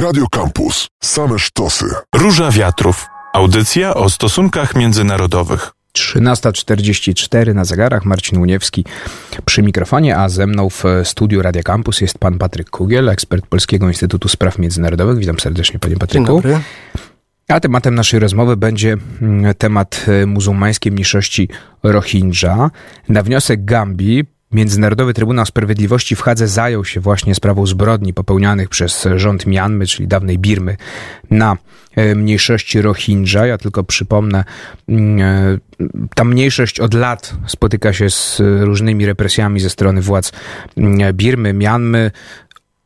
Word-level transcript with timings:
Radio 0.00 0.26
Campus. 0.30 0.88
Same 1.02 1.38
sztosy. 1.38 1.86
Róża 2.14 2.50
Wiatrów. 2.50 3.06
Audycja 3.32 3.94
o 3.94 4.10
stosunkach 4.10 4.74
międzynarodowych. 4.76 5.72
13.44 5.98 7.54
na 7.54 7.64
zegarach. 7.64 8.04
Marcin 8.04 8.38
Uniewski 8.38 8.84
przy 9.44 9.62
mikrofonie, 9.62 10.16
a 10.16 10.28
ze 10.28 10.46
mną 10.46 10.70
w 10.70 10.84
studiu 11.04 11.42
Radia 11.42 11.62
Campus 11.62 12.00
jest 12.00 12.18
pan 12.18 12.38
Patryk 12.38 12.70
Kugiel, 12.70 13.08
ekspert 13.08 13.46
Polskiego 13.46 13.88
Instytutu 13.88 14.28
Spraw 14.28 14.58
Międzynarodowych. 14.58 15.18
Witam 15.18 15.40
serdecznie, 15.40 15.78
panie 15.78 15.96
Patryku. 15.96 16.26
Dzień 16.26 16.34
dobry. 16.34 16.60
A 17.48 17.60
tematem 17.60 17.94
naszej 17.94 18.20
rozmowy 18.20 18.56
będzie 18.56 18.96
mm, 19.22 19.54
temat 19.54 20.06
e, 20.22 20.26
muzułmańskiej 20.26 20.92
mniejszości 20.92 21.48
Rohingya. 21.82 22.70
Na 23.08 23.22
wniosek 23.22 23.64
Gambii 23.64 24.24
Międzynarodowy 24.52 25.14
Trybunał 25.14 25.46
Sprawiedliwości 25.46 26.16
w 26.16 26.22
Hadze 26.22 26.48
zajął 26.48 26.84
się 26.84 27.00
właśnie 27.00 27.34
sprawą 27.34 27.66
zbrodni 27.66 28.14
popełnianych 28.14 28.68
przez 28.68 29.08
rząd 29.16 29.46
Mianmy, 29.46 29.86
czyli 29.86 30.08
dawnej 30.08 30.38
Birmy, 30.38 30.76
na 31.30 31.56
e, 31.96 32.14
mniejszości 32.14 32.82
Rohingya. 32.82 33.46
Ja 33.46 33.58
tylko 33.58 33.84
przypomnę, 33.84 34.44
mm, 34.88 35.20
e, 35.20 35.58
ta 36.14 36.24
mniejszość 36.24 36.80
od 36.80 36.94
lat 36.94 37.34
spotyka 37.46 37.92
się 37.92 38.10
z 38.10 38.42
różnymi 38.60 39.06
represjami 39.06 39.60
ze 39.60 39.70
strony 39.70 40.02
władz 40.02 40.32
mm, 40.76 41.16
Birmy, 41.16 41.52
Mianmy. 41.52 42.10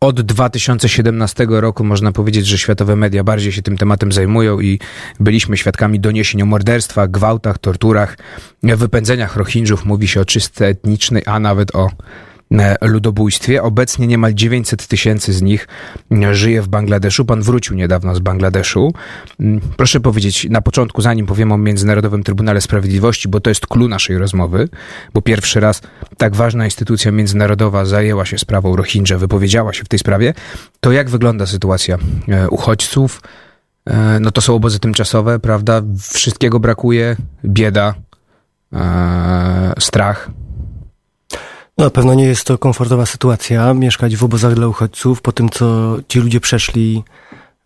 Od 0.01 0.21
2017 0.21 1.47
roku 1.49 1.85
można 1.85 2.13
powiedzieć, 2.13 2.47
że 2.47 2.59
światowe 2.59 2.97
media 2.97 3.25
bardziej 3.25 3.53
się 3.53 3.63
tym 3.63 3.79
tematem 3.79 4.13
zajmują 4.13 4.61
i 4.61 4.79
byliśmy 5.21 5.57
świadkami 5.57 6.01
doniesień 6.01 6.43
o 6.43 6.47
morderstwach, 6.47 7.11
gwałtach, 7.11 7.59
torturach, 7.59 8.19
wypędzeniach 8.63 9.37
Rohingjów. 9.37 9.85
Mówi 9.85 10.09
się 10.09 10.21
o 10.21 10.25
czystce 10.25 10.67
etnicznej, 10.67 11.23
a 11.27 11.41
nawet 11.41 11.75
o 11.77 11.91
ludobójstwie. 12.81 13.63
Obecnie 13.63 14.07
niemal 14.07 14.35
900 14.35 14.87
tysięcy 14.87 15.33
z 15.33 15.43
nich 15.43 15.69
e, 16.13 16.35
żyje 16.35 16.63
w 16.63 16.69
Bangladeszu. 16.69 17.25
Pan 17.25 17.43
wrócił 17.43 17.77
niedawno 17.77 18.15
z 18.15 18.19
Bangladeszu. 18.19 18.93
Proszę 19.77 20.01
powiedzieć 20.01 20.47
na 20.51 20.61
początku, 20.61 21.03
zanim 21.03 21.27
powiem 21.27 21.53
o 21.53 21.59
Międzynarodowym 21.59 22.23
Trybunale 22.23 22.61
Sprawiedliwości, 22.61 23.29
bo 23.29 23.41
to 23.41 23.51
jest 23.51 23.67
clue 23.67 23.89
naszej 23.89 24.19
rozmowy, 24.19 24.69
bo 25.15 25.23
pierwszy 25.23 25.61
raz 25.61 25.83
tak 26.17 26.37
ważna 26.37 26.65
instytucja 26.65 27.13
międzynarodowa 27.13 27.85
zajęła 27.85 28.25
się 28.25 28.39
sprawą 28.39 28.77
Rohingya, 28.77 29.19
wypowiedziała 29.19 29.73
się 29.73 29.85
w 29.85 29.89
tej 29.89 29.99
sprawie, 29.99 30.35
to 30.81 30.93
jak 30.93 31.11
wygląda 31.11 31.47
sytuacja 31.47 31.99
e, 32.29 32.49
uchodźców? 32.49 33.21
E, 33.87 34.21
No 34.21 34.31
to 34.31 34.41
są 34.41 34.55
obozy 34.55 34.79
tymczasowe, 34.79 35.39
prawda? 35.39 35.83
Wszystkiego 36.13 36.61
brakuje, 36.61 37.17
bieda, 37.45 37.95
e, 38.73 39.73
strach. 39.79 40.31
Na 41.79 41.91
pewno 41.91 42.15
nie 42.15 42.25
jest 42.25 42.45
to 42.45 42.59
komfortowa 42.59 43.07
sytuacja, 43.07 43.75
mieszkać 43.75 44.17
w 44.17 44.25
obozach 44.25 44.55
dla 44.55 44.69
uchodźców 44.69 45.23
po 45.23 45.33
tym, 45.33 45.49
co 45.49 45.97
ci 46.09 46.21
ludzie 46.21 46.41
przeszli 46.41 47.03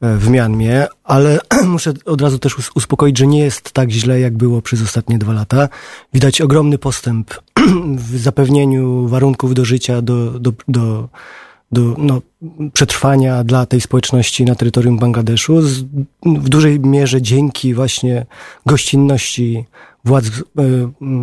e, 0.00 0.17
w 0.17 0.28
Mianmie, 0.28 0.87
ale 1.05 1.39
muszę 1.67 1.92
od 2.05 2.20
razu 2.20 2.39
też 2.39 2.59
us- 2.59 2.70
uspokoić, 2.75 3.19
że 3.19 3.27
nie 3.27 3.39
jest 3.39 3.73
tak 3.73 3.91
źle, 3.91 4.20
jak 4.20 4.37
było 4.37 4.62
przez 4.62 4.83
ostatnie 4.83 5.19
dwa 5.19 5.33
lata. 5.33 5.69
Widać 6.12 6.41
ogromny 6.41 6.78
postęp 6.78 7.34
w 8.09 8.19
zapewnieniu 8.19 9.09
warunków 9.09 9.55
do 9.55 9.65
życia, 9.65 10.03
do, 10.03 10.41
do, 10.41 10.53
do, 10.69 11.09
do 11.72 11.95
no, 11.98 12.22
przetrwania 12.72 13.45
dla 13.45 13.67
tej 13.67 13.81
społeczności 13.81 14.45
na 14.45 14.55
terytorium 14.55 14.98
Bangladeszu. 14.98 15.62
Z, 15.62 15.84
w 16.22 16.48
dużej 16.48 16.81
mierze 16.81 17.22
dzięki 17.22 17.75
właśnie 17.75 18.27
gościnności 18.67 19.65
władz 20.09 20.27
e, 20.27 20.62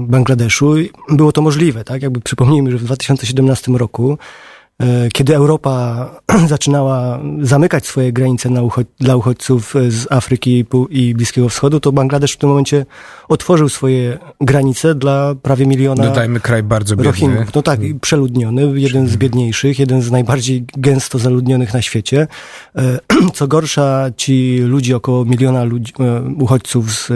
Bangladeszu 0.08 0.74
było 1.10 1.32
to 1.32 1.42
możliwe, 1.42 1.84
tak? 1.84 2.02
Jakby 2.02 2.22
przypomnijmy, 2.22 2.72
że 2.72 2.78
w 2.78 2.84
2017 2.84 3.72
roku, 3.72 4.18
e, 4.80 5.10
kiedy 5.14 5.36
Europa 5.36 6.10
zaczynała 6.48 7.20
zamykać 7.42 7.88
swoje 7.88 8.14
granice 8.14 8.50
uchod- 8.50 8.86
dla 9.00 9.16
uchodźców 9.16 9.74
z 9.90 10.12
Afryki 10.12 10.66
i 10.90 11.14
Bliskiego 11.14 11.50
Wschodu, 11.50 11.80
to 11.80 11.92
Bangladesz 11.92 12.32
w 12.32 12.38
tym 12.38 12.50
momencie 12.50 12.86
otworzył 13.28 13.70
swoje 13.70 14.18
granice 14.42 14.96
dla 14.96 15.36
prawie 15.42 15.66
miliona 15.66 16.04
Dodajmy 16.04 16.40
kraj 16.40 16.64
bardzo 16.64 16.96
biedny. 16.96 17.12
Rohingów. 17.12 17.54
No 17.56 17.62
tak, 17.62 17.80
przeludniony, 18.02 18.80
jeden 18.80 19.08
z 19.08 19.18
biedniejszych, 19.18 19.80
jeden 19.80 20.02
z 20.02 20.12
najbardziej 20.12 20.66
gęsto 20.78 21.20
zaludnionych 21.20 21.74
na 21.74 21.82
świecie. 21.82 22.28
E, 22.76 23.00
Co 23.34 23.48
gorsza, 23.48 24.06
ci 24.18 24.58
ludzie, 24.58 24.96
około 24.96 25.26
miliona 25.26 25.64
ludzi, 25.64 25.94
e, 26.00 26.22
uchodźców 26.44 26.92
z 26.92 27.12
e, 27.12 27.14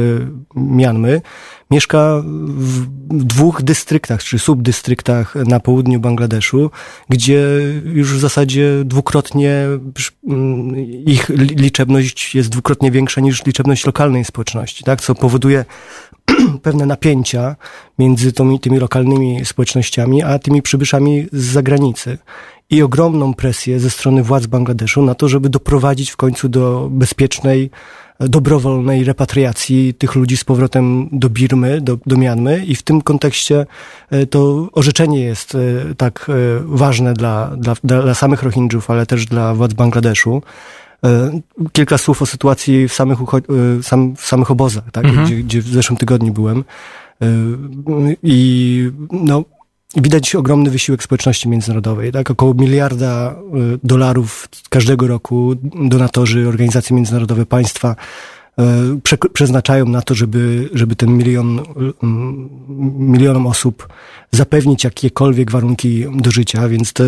Mianmy, 0.55 1.21
mieszka 1.71 2.23
w 2.57 2.87
dwóch 3.09 3.61
dystryktach, 3.61 4.23
czy 4.23 4.39
subdystryktach 4.39 5.35
na 5.35 5.59
południu 5.59 5.99
Bangladeszu, 5.99 6.71
gdzie 7.09 7.45
już 7.85 8.13
w 8.13 8.19
zasadzie 8.19 8.71
dwukrotnie 8.85 9.67
mm, 10.27 10.75
ich 11.05 11.29
li- 11.29 11.55
liczebność 11.55 12.35
jest 12.35 12.49
dwukrotnie 12.49 12.91
większa 12.91 13.21
niż 13.21 13.45
liczebność 13.45 13.85
lokalnej 13.85 14.25
społeczności, 14.25 14.83
tak? 14.83 15.01
Co 15.01 15.15
powoduje 15.15 15.65
pewne 16.63 16.85
napięcia 16.85 17.55
między 17.99 18.31
tymi, 18.31 18.59
tymi 18.59 18.79
lokalnymi 18.79 19.45
społecznościami, 19.45 20.23
a 20.23 20.39
tymi 20.39 20.61
przybyszami 20.61 21.27
z 21.31 21.45
zagranicy. 21.45 22.17
I 22.69 22.81
ogromną 22.81 23.33
presję 23.33 23.79
ze 23.79 23.89
strony 23.89 24.23
władz 24.23 24.45
Bangladeszu 24.45 25.01
na 25.01 25.15
to, 25.15 25.29
żeby 25.29 25.49
doprowadzić 25.49 26.09
w 26.09 26.17
końcu 26.17 26.49
do 26.49 26.87
bezpiecznej, 26.91 27.69
dobrowolnej 28.19 29.03
repatriacji 29.03 29.93
tych 29.93 30.15
ludzi 30.15 30.37
z 30.37 30.43
powrotem 30.43 31.09
do 31.11 31.29
Birmy, 31.29 31.81
do, 31.81 31.97
do 32.05 32.17
Mianmy. 32.17 32.65
I 32.65 32.75
w 32.75 32.83
tym 32.83 33.01
kontekście 33.01 33.65
e, 34.09 34.25
to 34.25 34.69
orzeczenie 34.71 35.19
jest 35.19 35.55
e, 35.55 35.95
tak 35.95 36.29
e, 36.29 36.33
ważne 36.65 37.13
dla, 37.13 37.51
dla, 37.57 37.75
dla 37.83 38.13
samych 38.13 38.43
Rohingjów, 38.43 38.89
ale 38.89 39.05
też 39.05 39.25
dla 39.25 39.53
władz 39.53 39.73
Bangladeszu. 39.73 40.41
Kilka 41.71 41.97
słów 41.97 42.21
o 42.21 42.25
sytuacji 42.25 42.87
w 42.87 42.93
samych, 42.93 43.19
sam, 43.81 44.15
w 44.15 44.21
samych 44.21 44.51
obozach, 44.51 44.83
tak? 44.91 45.05
Mhm. 45.05 45.25
gdzie, 45.25 45.35
gdzie 45.35 45.61
w 45.61 45.67
zeszłym 45.67 45.97
tygodniu 45.97 46.33
byłem. 46.33 46.63
I 48.23 48.91
no, 49.11 49.43
widać 49.95 50.35
ogromny 50.35 50.69
wysiłek 50.69 51.03
społeczności 51.03 51.49
międzynarodowej. 51.49 52.11
Tak? 52.11 52.31
Około 52.31 52.53
miliarda 52.53 53.31
e, 53.31 53.35
dolarów 53.83 54.49
każdego 54.69 55.07
roku 55.07 55.55
donatorzy, 55.75 56.47
organizacje 56.47 56.95
międzynarodowe, 56.95 57.45
państwa 57.45 57.95
przeznaczają 59.33 59.85
na 59.85 60.01
to, 60.01 60.15
żeby, 60.15 60.69
żeby 60.73 60.95
ten 60.95 61.17
milion, 61.17 61.59
mm, 62.03 62.49
milionom 62.97 63.47
osób 63.47 63.87
zapewnić 64.31 64.83
jakiekolwiek 64.83 65.51
warunki 65.51 66.05
do 66.15 66.31
życia, 66.31 66.69
więc 66.69 66.93
to, 66.93 67.03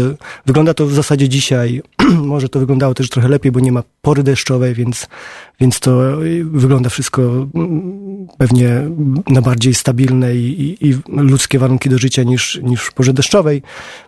wygląda 0.46 0.74
to 0.74 0.86
w 0.86 0.94
zasadzie 0.94 1.30
dzisiaj, 1.30 1.82
może 2.34 2.50
to 2.50 2.60
wyglądało 2.60 2.94
też 2.94 3.10
trochę 3.10 3.28
lepiej, 3.28 3.52
bo 3.52 3.60
nie 3.60 3.72
ma 3.72 3.84
pory 4.02 4.24
deszczowej, 4.24 4.74
więc, 4.74 5.08
więc 5.60 5.80
to 5.80 6.02
wygląda 6.44 6.90
wszystko 6.90 7.22
mm, 7.22 8.28
pewnie 8.38 8.90
na 9.28 9.42
bardziej 9.42 9.74
stabilne 9.74 10.36
i, 10.36 10.62
i, 10.64 10.90
i 10.90 10.96
ludzkie 11.08 11.60
warunki 11.60 11.90
do 11.90 11.98
życia 11.98 12.24
niż, 12.24 12.60
niż 12.64 12.82
w 12.82 12.94
porze 12.94 13.14
deszczowej. 13.14 13.62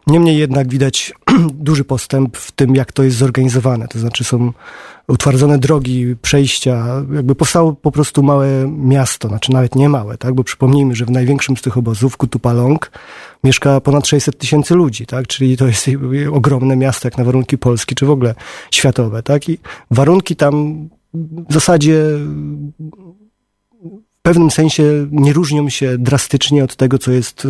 Niemniej 0.07 0.37
jednak 0.37 0.67
widać 0.67 1.13
duży 1.53 1.83
postęp 1.83 2.37
w 2.37 2.51
tym, 2.51 2.75
jak 2.75 2.91
to 2.91 3.03
jest 3.03 3.17
zorganizowane, 3.17 3.87
to 3.87 3.99
znaczy 3.99 4.23
są 4.23 4.53
utwardzone 5.07 5.57
drogi, 5.57 6.15
przejścia, 6.21 7.03
jakby 7.13 7.35
powstało 7.35 7.73
po 7.73 7.91
prostu 7.91 8.23
małe 8.23 8.47
miasto, 8.67 9.27
znaczy 9.27 9.51
nawet 9.51 9.75
nie 9.75 9.89
małe, 9.89 10.17
tak, 10.17 10.33
bo 10.33 10.43
przypomnijmy, 10.43 10.95
że 10.95 11.05
w 11.05 11.11
największym 11.11 11.57
z 11.57 11.61
tych 11.61 11.77
obozów, 11.77 12.17
Kutupalong, 12.17 12.91
mieszka 13.43 13.81
ponad 13.81 14.07
600 14.07 14.37
tysięcy 14.37 14.75
ludzi, 14.75 15.05
tak, 15.05 15.27
czyli 15.27 15.57
to 15.57 15.67
jest 15.67 15.89
ogromne 16.31 16.75
miasto, 16.75 17.07
jak 17.07 17.17
na 17.17 17.23
warunki 17.23 17.57
polskie, 17.57 17.95
czy 17.95 18.05
w 18.05 18.11
ogóle 18.11 18.35
światowe, 18.71 19.23
tak, 19.23 19.49
i 19.49 19.57
warunki 19.91 20.35
tam 20.35 20.89
w 21.49 21.53
zasadzie 21.53 22.03
w 24.23 24.25
pewnym 24.25 24.51
sensie 24.51 25.07
nie 25.11 25.33
różnią 25.33 25.69
się 25.69 25.97
drastycznie 25.97 26.63
od 26.63 26.75
tego, 26.75 26.97
co 26.97 27.11
jest 27.11 27.47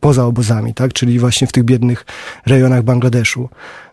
poza 0.00 0.26
obozami, 0.26 0.74
tak? 0.74 0.92
czyli 0.92 1.18
właśnie 1.18 1.46
w 1.46 1.52
tych 1.52 1.64
biednych 1.64 2.06
rejonach 2.46 2.82
Bangladeszu. 2.82 3.48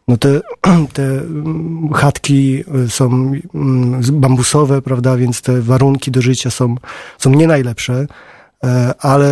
No 0.09 0.17
te, 0.17 0.41
te 0.93 1.03
mm, 1.03 1.93
chatki 1.93 2.63
y, 2.85 2.89
są 2.89 3.31
mm, 3.55 4.01
bambusowe, 4.11 4.81
prawda, 4.81 5.17
więc 5.17 5.41
te 5.41 5.61
warunki 5.61 6.11
do 6.11 6.21
życia 6.21 6.51
są, 6.51 6.75
są 7.17 7.29
nie 7.29 7.47
najlepsze, 7.47 8.07
e, 8.63 8.93
ale 8.99 9.31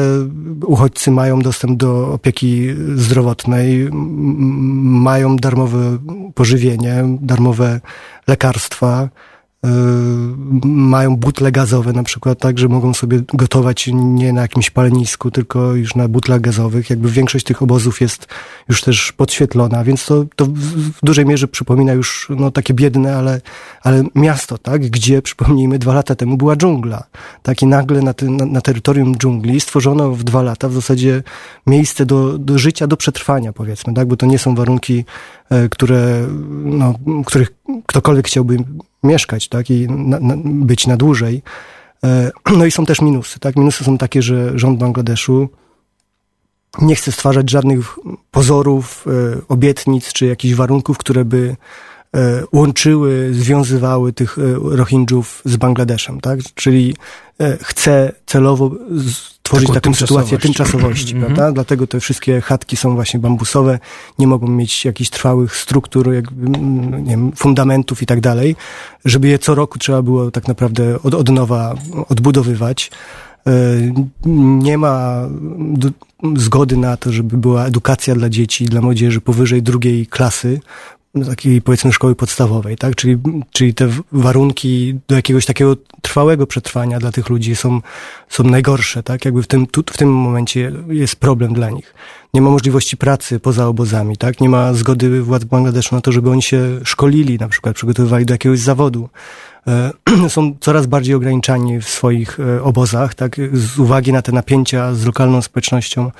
uchodźcy 0.65 1.11
mają 1.11 1.39
dostęp 1.39 1.77
do 1.77 2.13
opieki 2.13 2.67
zdrowotnej, 2.95 3.89
mają 3.91 5.35
darmowe 5.35 5.97
pożywienie, 6.35 7.03
darmowe 7.21 7.79
lekarstwa, 8.27 9.09
mają 10.63 11.15
butle 11.15 11.51
gazowe 11.51 11.93
na 11.93 12.03
przykład, 12.03 12.39
tak, 12.39 12.59
że 12.59 12.67
mogą 12.67 12.93
sobie 12.93 13.21
gotować 13.33 13.89
nie 13.93 14.33
na 14.33 14.41
jakimś 14.41 14.69
palenisku, 14.69 15.31
tylko 15.31 15.75
już 15.75 15.95
na 15.95 16.07
butlach 16.07 16.41
gazowych. 16.41 16.89
Jakby 16.89 17.11
większość 17.11 17.45
tych 17.45 17.61
obozów 17.61 18.01
jest 18.01 18.27
już 18.69 18.81
też 18.81 19.11
podświetlona, 19.11 19.83
więc 19.83 20.05
to, 20.05 20.25
to 20.35 20.45
w 20.45 20.99
dużej 21.03 21.25
mierze 21.25 21.47
przypomina 21.47 21.93
już 21.93 22.27
no, 22.29 22.51
takie 22.51 22.73
biedne, 22.73 23.15
ale, 23.15 23.41
ale 23.81 24.03
miasto, 24.15 24.57
tak, 24.57 24.81
gdzie 24.81 25.21
przypomnijmy 25.21 25.79
dwa 25.79 25.93
lata 25.93 26.15
temu 26.15 26.37
była 26.37 26.55
dżungla. 26.55 27.03
Tak, 27.43 27.61
i 27.61 27.65
nagle 27.65 28.01
na, 28.01 28.13
ty, 28.13 28.29
na, 28.29 28.45
na 28.45 28.61
terytorium 28.61 29.17
dżungli 29.17 29.59
stworzono 29.59 30.11
w 30.11 30.23
dwa 30.23 30.41
lata 30.41 30.69
w 30.69 30.73
zasadzie 30.73 31.23
miejsce 31.67 32.05
do, 32.05 32.37
do 32.37 32.57
życia, 32.57 32.87
do 32.87 32.97
przetrwania 32.97 33.53
powiedzmy, 33.53 33.93
tak, 33.93 34.07
bo 34.07 34.17
to 34.17 34.25
nie 34.25 34.39
są 34.39 34.55
warunki 34.55 35.05
E, 35.49 35.69
które, 35.69 36.27
no, 36.63 36.93
których 37.25 37.53
ktokolwiek 37.85 38.27
chciałby 38.27 38.57
mieszkać, 39.03 39.47
tak, 39.47 39.69
i 39.69 39.87
na, 39.87 40.19
na, 40.19 40.35
być 40.43 40.87
na 40.87 40.97
dłużej. 40.97 41.41
E, 42.03 42.31
no 42.57 42.65
i 42.65 42.71
są 42.71 42.85
też 42.85 43.01
minusy, 43.01 43.39
tak. 43.39 43.55
Minusy 43.55 43.83
są 43.83 43.97
takie, 43.97 44.21
że 44.21 44.59
rząd 44.59 44.79
Bangladeszu 44.79 45.49
nie 46.81 46.95
chce 46.95 47.11
stwarzać 47.11 47.49
żadnych 47.49 47.99
pozorów, 48.31 49.05
e, 49.07 49.41
obietnic 49.47 50.13
czy 50.13 50.25
jakichś 50.25 50.55
warunków, 50.55 50.97
które 50.97 51.25
by 51.25 51.55
łączyły, 52.53 53.33
związywały 53.33 54.13
tych 54.13 54.37
Rohingjów 54.61 55.41
z 55.45 55.57
Bangladeszem, 55.57 56.21
tak? 56.21 56.39
Czyli 56.55 56.95
chce 57.61 58.11
celowo 58.25 58.71
tworzyć 59.47 59.69
taką, 59.73 59.93
sytuację 59.93 60.37
tymczasowości, 60.37 61.15
-hmm. 61.15 61.19
prawda? 61.19 61.51
Dlatego 61.51 61.87
te 61.87 61.99
wszystkie 61.99 62.41
chatki 62.41 62.77
są 62.77 62.95
właśnie 62.95 63.19
bambusowe, 63.19 63.79
nie 64.19 64.27
mogą 64.27 64.47
mieć 64.47 64.85
jakichś 64.85 65.09
trwałych 65.09 65.55
struktur, 65.55 66.13
jakby, 66.13 66.57
mm, 66.57 67.03
nie 67.03 67.09
wiem, 67.09 67.31
fundamentów 67.35 68.01
i 68.01 68.05
tak 68.05 68.21
dalej, 68.21 68.55
żeby 69.05 69.27
je 69.27 69.39
co 69.39 69.55
roku 69.55 69.79
trzeba 69.79 70.01
było 70.01 70.31
tak 70.31 70.47
naprawdę 70.47 70.99
od, 71.03 71.13
od 71.13 71.29
nowa 71.29 71.75
odbudowywać. 72.09 72.91
E, 73.47 73.51
nie 74.59 74.77
ma 74.77 75.21
zgody 76.35 76.77
na 76.77 76.97
to, 76.97 77.11
żeby 77.11 77.37
była 77.37 77.65
edukacja 77.65 78.15
dla 78.15 78.29
dzieci, 78.29 78.65
dla 78.65 78.81
młodzieży 78.81 79.21
powyżej 79.21 79.63
drugiej 79.63 80.07
klasy, 80.07 80.59
takiej 81.25 81.61
powiedzmy 81.61 81.93
szkoły 81.93 82.15
podstawowej, 82.15 82.77
tak? 82.77 82.95
Czyli, 82.95 83.17
czyli 83.51 83.73
te 83.73 83.89
warunki 84.11 84.99
do 85.07 85.15
jakiegoś 85.15 85.45
takiego 85.45 85.75
trwałego 86.01 86.47
przetrwania 86.47 86.99
dla 86.99 87.11
tych 87.11 87.29
ludzi 87.29 87.55
są, 87.55 87.81
są 88.29 88.43
najgorsze, 88.43 89.03
tak? 89.03 89.25
Jakby 89.25 89.43
w 89.43 89.47
tym, 89.47 89.67
tu, 89.67 89.83
w 89.87 89.97
tym 89.97 90.13
momencie 90.13 90.71
jest 90.87 91.15
problem 91.15 91.53
dla 91.53 91.69
nich. 91.69 91.93
Nie 92.33 92.41
ma 92.41 92.49
możliwości 92.49 92.97
pracy 92.97 93.39
poza 93.39 93.67
obozami, 93.67 94.17
tak? 94.17 94.41
Nie 94.41 94.49
ma 94.49 94.73
zgody 94.73 95.21
władz 95.21 95.43
Bangladeszu 95.43 95.95
na 95.95 96.01
to, 96.01 96.11
żeby 96.11 96.29
oni 96.29 96.41
się 96.41 96.79
szkolili, 96.83 97.37
na 97.37 97.47
przykład 97.47 97.75
przygotowywali 97.75 98.25
do 98.25 98.33
jakiegoś 98.33 98.59
zawodu. 98.59 99.09
E, 99.67 99.91
są 100.29 100.55
coraz 100.59 100.85
bardziej 100.85 101.15
ograniczani 101.15 101.81
w 101.81 101.89
swoich 101.89 102.39
e, 102.39 102.63
obozach, 102.63 103.15
tak? 103.15 103.35
Z 103.53 103.79
uwagi 103.79 104.13
na 104.13 104.21
te 104.21 104.31
napięcia 104.31 104.93
z 104.93 105.05
lokalną 105.05 105.41
społecznością 105.41 106.11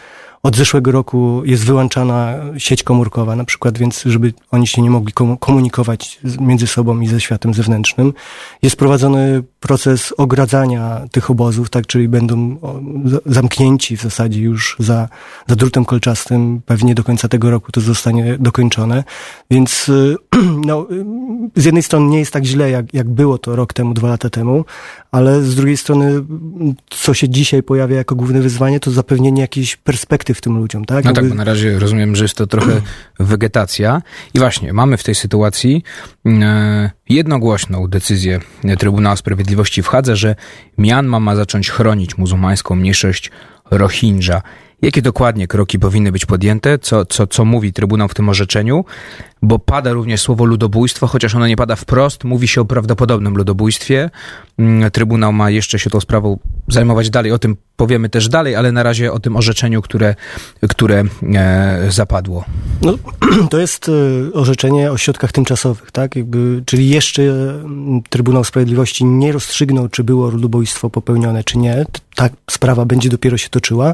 od 0.44 0.56
zeszłego 0.56 0.92
roku 0.92 1.42
jest 1.46 1.66
wyłączana 1.66 2.36
sieć 2.58 2.84
komórkowa 2.84 3.36
na 3.36 3.44
przykład, 3.44 3.78
więc 3.78 4.04
żeby 4.06 4.34
oni 4.52 4.68
się 4.68 4.82
nie 4.82 4.90
mogli 4.90 5.14
komunikować 5.40 6.20
między 6.40 6.68
sobą 6.68 7.00
i 7.00 7.08
ze 7.08 7.22
światem 7.22 7.54
zewnętrznym. 7.54 8.14
Jest 8.62 8.76
prowadzony 8.76 9.44
proces 9.60 10.14
ogradzania 10.18 11.02
tych 11.12 11.30
obozów, 11.30 11.70
tak, 11.70 11.88
czyli 11.88 12.08
będą 12.08 12.58
zamknięci 13.26 13.98
w 13.98 14.02
zasadzie 14.02 14.42
już 14.42 14.76
za, 14.80 15.10
za 15.48 15.56
drutem 15.56 15.86
kolczastym. 15.86 16.62
Pewnie 16.66 16.96
do 16.96 17.04
końca 17.04 17.28
tego 17.28 17.52
roku 17.52 17.72
to 17.72 17.82
zostanie 17.82 18.38
dokończone. 18.40 19.04
Więc 19.52 19.92
no, 20.66 20.88
z 21.56 21.66
jednej 21.66 21.84
strony 21.84 22.08
nie 22.08 22.20
jest 22.20 22.34
tak 22.34 22.46
źle, 22.46 22.72
jak, 22.72 22.94
jak 22.94 23.10
było 23.10 23.38
to 23.38 23.56
rok 23.56 23.74
temu, 23.74 23.94
dwa 23.94 24.08
lata 24.08 24.30
temu, 24.30 24.66
ale 25.12 25.42
z 25.42 25.56
drugiej 25.56 25.78
strony, 25.78 26.24
co 26.90 27.14
się 27.14 27.30
dzisiaj 27.30 27.64
pojawia 27.64 27.96
jako 27.96 28.16
główne 28.16 28.42
wyzwanie, 28.42 28.80
to 28.80 28.92
zapewnienie 28.92 29.42
jakiejś 29.42 29.76
perspektyw 30.28 30.42
tym 30.42 30.58
ludziom, 30.58 30.86
tak? 30.86 31.06
No 31.06 31.10
Jakby... 31.10 31.22
tak, 31.22 31.30
bo 31.30 31.36
na 31.36 31.44
razie 31.44 31.80
rozumiem, 31.80 32.16
że 32.16 32.24
jest 32.24 32.38
to 32.38 32.48
trochę 32.48 32.82
wegetacja. 33.20 34.02
I 34.34 34.40
właśnie, 34.40 34.74
mamy 34.74 34.98
w 34.98 35.04
tej 35.04 35.16
sytuacji 35.16 35.84
e, 36.26 36.92
jednogłośną 37.10 37.88
decyzję 37.88 38.40
Trybunału 38.80 39.18
Sprawiedliwości 39.18 39.84
w 39.84 39.88
Hadze, 39.88 40.16
że 40.16 40.36
Myanmar 40.78 41.22
ma 41.22 41.36
zacząć 41.36 41.70
chronić 41.70 42.18
muzułmańską 42.18 42.76
mniejszość 42.76 43.32
Rohingya. 43.72 44.42
Jakie 44.82 45.02
dokładnie 45.02 45.48
kroki 45.48 45.80
powinny 45.80 46.12
być 46.12 46.26
podjęte? 46.26 46.80
Co, 46.80 47.06
co, 47.06 47.28
co 47.28 47.46
mówi 47.46 47.74
Trybunał 47.74 48.08
w 48.08 48.14
tym 48.14 48.30
orzeczeniu? 48.30 48.86
Bo 49.42 49.60
pada 49.60 49.94
również 49.94 50.22
słowo 50.22 50.46
ludobójstwo, 50.46 51.08
chociaż 51.08 51.36
ono 51.36 51.48
nie 51.48 51.56
pada 51.56 51.76
wprost, 51.76 52.24
mówi 52.24 52.48
się 52.48 52.62
o 52.62 52.66
prawdopodobnym 52.66 53.38
ludobójstwie. 53.38 54.10
Mm, 54.60 54.92
Trybunał 54.92 55.34
ma 55.34 55.50
jeszcze 55.50 55.80
się 55.80 55.90
tą 55.90 56.00
sprawą 56.00 56.40
zajmować 56.68 57.10
dalej, 57.10 57.32
o 57.32 57.40
tym 57.40 57.56
powiemy 57.76 58.10
też 58.10 58.30
dalej, 58.30 58.56
ale 58.56 58.72
na 58.72 58.84
razie 58.84 59.12
o 59.12 59.20
tym 59.20 59.36
orzeczeniu, 59.36 59.82
które, 59.82 60.16
które 60.70 61.04
e, 61.36 61.88
zapadło. 61.90 62.46
No, 62.82 62.98
to 63.52 63.60
jest 63.60 63.90
e, 63.90 64.34
orzeczenie 64.34 64.92
o 64.92 64.98
środkach 64.98 65.32
tymczasowych, 65.32 65.92
tak? 65.92 66.16
Jakby, 66.16 66.64
czyli 66.66 66.90
jeszcze 66.90 67.22
mm, 67.24 68.02
Trybunał 68.10 68.44
Sprawiedliwości 68.44 69.06
nie 69.06 69.32
rozstrzygnął, 69.32 69.90
czy 69.90 70.04
było 70.04 70.30
ludobójstwo 70.30 70.90
popełnione, 70.90 71.44
czy 71.44 71.58
nie. 71.58 71.86
Ta 72.16 72.30
sprawa 72.52 72.86
będzie 72.86 73.10
dopiero 73.10 73.38
się 73.38 73.50
toczyła, 73.50 73.94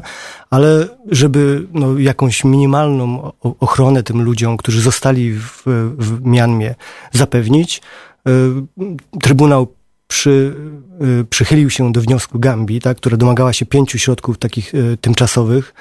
ale 0.50 0.73
żeby 1.10 1.66
no, 1.72 1.98
jakąś 1.98 2.44
minimalną 2.44 3.32
ochronę 3.40 4.02
tym 4.02 4.22
ludziom, 4.22 4.56
którzy 4.56 4.80
zostali 4.80 5.32
w, 5.32 5.62
w 5.98 6.26
Mianmie 6.26 6.74
zapewnić, 7.12 7.82
e, 8.26 8.30
Trybunał 9.22 9.66
przy, 10.06 10.54
y, 11.20 11.24
przychylił 11.24 11.70
się 11.70 11.92
do 11.92 12.00
wniosku 12.00 12.38
Gambii, 12.38 12.80
tak, 12.80 12.96
która 12.96 13.16
domagała 13.16 13.52
się 13.52 13.66
pięciu 13.66 13.98
środków 13.98 14.38
takich 14.38 14.74
y, 14.74 14.96
tymczasowych 15.00 15.74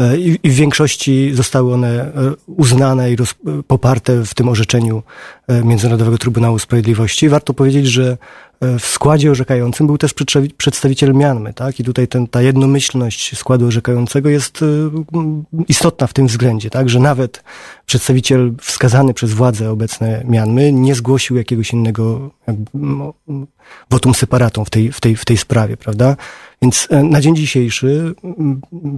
y, 0.00 0.20
i, 0.20 0.38
i 0.42 0.50
w 0.50 0.54
większości 0.54 1.30
zostały 1.34 1.74
one 1.74 2.12
uznane 2.46 3.12
i 3.12 3.16
roz, 3.16 3.34
poparte 3.66 4.24
w 4.24 4.34
tym 4.34 4.48
orzeczeniu 4.48 5.02
Międzynarodowego 5.64 6.18
Trybunału 6.18 6.58
Sprawiedliwości. 6.58 7.28
Warto 7.28 7.54
powiedzieć, 7.54 7.86
że 7.86 8.16
w 8.78 8.86
składzie 8.86 9.30
orzekającym 9.30 9.86
był 9.86 9.98
też 9.98 10.14
przedstawiciel 10.56 11.14
Mianmy, 11.14 11.54
tak? 11.54 11.80
I 11.80 11.84
tutaj 11.84 12.08
ten, 12.08 12.26
ta 12.26 12.42
jednomyślność 12.42 13.38
składu 13.38 13.66
orzekającego 13.66 14.28
jest 14.28 14.62
e, 14.62 14.66
istotna 15.68 16.06
w 16.06 16.12
tym 16.12 16.26
względzie, 16.26 16.70
tak? 16.70 16.88
Że 16.88 17.00
nawet 17.00 17.44
przedstawiciel 17.86 18.52
wskazany 18.60 19.14
przez 19.14 19.32
władze 19.32 19.70
obecne 19.70 20.22
Mianmy 20.28 20.72
nie 20.72 20.94
zgłosił 20.94 21.36
jakiegoś 21.36 21.72
innego 21.72 22.30
jakby, 22.46 22.70
votum 23.90 24.14
separatum 24.14 24.64
w 24.64 24.70
tej, 24.70 24.92
w, 24.92 25.00
tej, 25.00 25.16
w 25.16 25.24
tej 25.24 25.36
sprawie, 25.36 25.76
prawda? 25.76 26.16
Więc 26.62 26.88
e, 26.90 27.02
na 27.02 27.20
dzień 27.20 27.36
dzisiejszy 27.36 28.14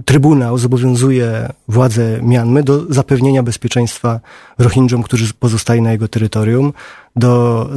Trybunał 0.05 0.57
zobowiązuje 0.57 1.49
władze 1.67 2.19
Mianmy 2.21 2.63
do 2.63 2.93
zapewnienia 2.93 3.43
bezpieczeństwa 3.43 4.19
Rohingyom, 4.57 5.03
którzy 5.03 5.33
pozostali 5.33 5.81
na 5.81 5.91
jego 5.91 6.07
terytorium, 6.07 6.73
do 7.17 7.69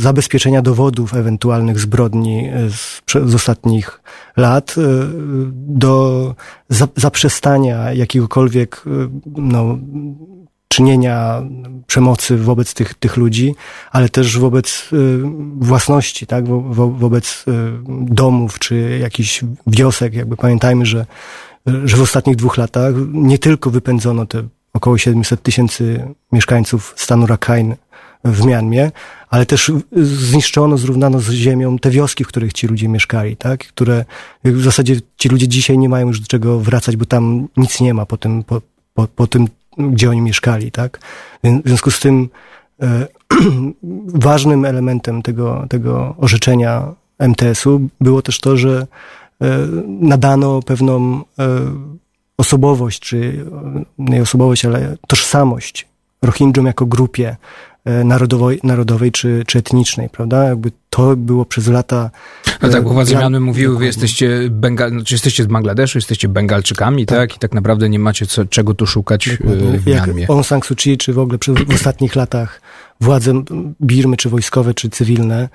zabezpieczenia 0.00 0.62
dowodów 0.62 1.14
ewentualnych 1.14 1.78
zbrodni 1.78 2.48
e, 2.48 2.70
z, 2.70 3.02
z 3.24 3.34
ostatnich 3.34 4.00
lat, 4.36 4.74
e, 4.78 4.82
do 5.52 6.34
za 6.68 6.88
zaprzestania 6.96 7.92
jakiegokolwiek 7.92 8.84
no, 9.26 9.78
czynienia 10.68 11.42
przemocy 11.86 12.36
wobec 12.36 12.74
tych, 12.74 12.94
tych 12.94 13.16
ludzi, 13.16 13.54
ale 13.90 14.08
też 14.08 14.38
wobec 14.38 14.88
własności, 15.56 16.26
tak, 16.26 16.48
wo, 16.48 16.60
wo, 16.60 16.90
wobec 16.90 17.44
domów 17.88 18.58
czy 18.58 18.98
jakichś 19.00 19.44
wiosek. 19.66 20.14
Jakby 20.14 20.36
pamiętajmy, 20.36 20.86
że, 20.86 21.06
że 21.84 21.96
w 21.96 22.02
ostatnich 22.02 22.36
dwóch 22.36 22.56
latach 22.56 22.94
nie 23.12 23.38
tylko 23.38 23.70
wypędzono 23.70 24.26
te 24.26 24.42
około 24.72 24.98
700 24.98 25.42
tysięcy 25.42 26.04
mieszkańców 26.32 26.94
stanu 26.96 27.26
Rakhine 27.26 27.76
w 28.24 28.46
Mianmie, 28.46 28.90
ale 29.30 29.46
też 29.46 29.72
zniszczono, 30.02 30.78
zrównano 30.78 31.20
z 31.20 31.30
ziemią 31.30 31.78
te 31.78 31.90
wioski, 31.90 32.24
w 32.24 32.28
których 32.28 32.52
ci 32.52 32.66
ludzie 32.66 32.88
mieszkali, 32.88 33.36
tak? 33.36 33.66
Które 33.66 34.04
w 34.44 34.62
zasadzie 34.62 34.96
ci 35.16 35.28
ludzie 35.28 35.48
dzisiaj 35.48 35.78
nie 35.78 35.88
mają 35.88 36.06
już 36.06 36.20
do 36.20 36.26
czego 36.26 36.60
wracać, 36.60 36.96
bo 36.96 37.04
tam 37.04 37.48
nic 37.56 37.80
nie 37.80 37.94
ma 37.94 38.06
po 38.06 38.16
tym, 38.16 38.44
po, 38.44 38.60
po, 38.94 39.06
po 39.06 39.26
tym 39.26 39.48
gdzie 39.78 40.10
oni 40.10 40.20
mieszkali, 40.20 40.72
tak? 40.72 41.00
W 41.44 41.68
związku 41.68 41.90
z 41.90 42.00
tym 42.00 42.28
e, 42.82 43.06
ważnym 44.28 44.64
elementem 44.64 45.22
tego, 45.22 45.66
tego 45.68 46.14
orzeczenia 46.18 46.94
MTS-u 47.18 47.80
było 48.00 48.22
też 48.22 48.40
to, 48.40 48.56
że 48.56 48.86
e, 49.42 49.58
nadano 49.86 50.62
pewną 50.62 51.20
e, 51.38 51.48
osobowość, 52.36 53.00
czy 53.00 53.44
nie 53.98 54.22
osobowość, 54.22 54.64
ale 54.64 54.96
tożsamość 55.06 55.88
Rohingyom 56.22 56.66
jako 56.66 56.86
grupie 56.86 57.28
e, 57.28 57.36
narodowej, 57.84 58.60
narodowej 58.62 59.12
czy, 59.12 59.42
czy 59.46 59.58
etnicznej, 59.58 60.08
prawda? 60.08 60.44
Jakby 60.44 60.72
to 60.90 61.16
było 61.16 61.44
przez 61.44 61.66
lata. 61.68 62.10
No 62.62 62.68
tak, 62.68 62.84
bo 62.84 62.90
e, 62.90 62.92
władze 62.92 63.10
dla- 63.12 63.20
Mianmy 63.20 63.40
mówiły, 63.40 63.78
wy 63.78 63.84
jesteście, 63.86 64.30
Bengal, 64.50 64.90
znaczy 64.90 65.14
jesteście 65.14 65.42
z 65.42 65.46
Bangladeszu, 65.46 65.98
jesteście 65.98 66.28
Bengalczykami, 66.28 67.06
tak. 67.06 67.36
I 67.36 67.38
tak 67.38 67.52
naprawdę 67.54 67.88
nie 67.88 67.98
macie 67.98 68.26
co, 68.26 68.44
czego 68.44 68.74
tu 68.74 68.86
szukać 68.86 69.28
e, 69.28 69.36
Dokładnie. 69.36 69.78
w 69.78 69.86
Jak 69.86 70.06
Mianmie. 70.06 70.26
Aung 70.30 70.46
San 70.46 70.62
Suu 70.62 70.76
Kyi, 70.76 70.98
czy 70.98 71.12
w 71.12 71.18
ogóle 71.18 71.38
przy, 71.38 71.52
w 71.52 71.74
ostatnich 71.74 72.16
latach 72.16 72.60
władze 73.00 73.32
Birmy, 73.82 74.16
czy 74.16 74.28
wojskowe, 74.28 74.74
czy 74.74 74.90
cywilne, 74.90 75.48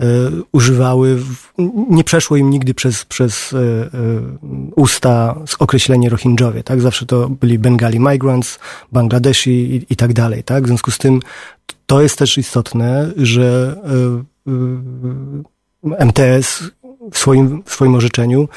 e, 0.00 0.04
używały, 0.52 1.18
nie 1.90 2.04
przeszło 2.04 2.36
im 2.36 2.50
nigdy 2.50 2.74
przez, 2.74 3.04
przez 3.04 3.52
e, 3.52 3.58
e, 3.58 3.90
usta 4.76 5.34
określenie 5.58 6.08
Rohingyowie, 6.08 6.62
tak? 6.62 6.80
Zawsze 6.80 7.06
to 7.06 7.28
byli 7.28 7.58
Bengali 7.58 8.00
migrants, 8.00 8.58
Bangladeshi 8.92 9.50
i, 9.50 9.86
i 9.92 9.96
tak 9.96 10.12
dalej, 10.12 10.44
tak? 10.44 10.64
W 10.64 10.66
związku 10.66 10.90
z 10.90 10.98
tym 10.98 11.20
to 11.86 12.02
jest 12.02 12.18
też 12.18 12.38
istotne, 12.38 13.10
że 13.16 13.76
e, 14.46 15.92
e, 15.92 16.04
MTS 16.04 16.62
w 17.12 17.18
swoim, 17.18 17.62
w 17.66 17.72
swoim 17.72 17.94
orzeczeniu 17.94 18.48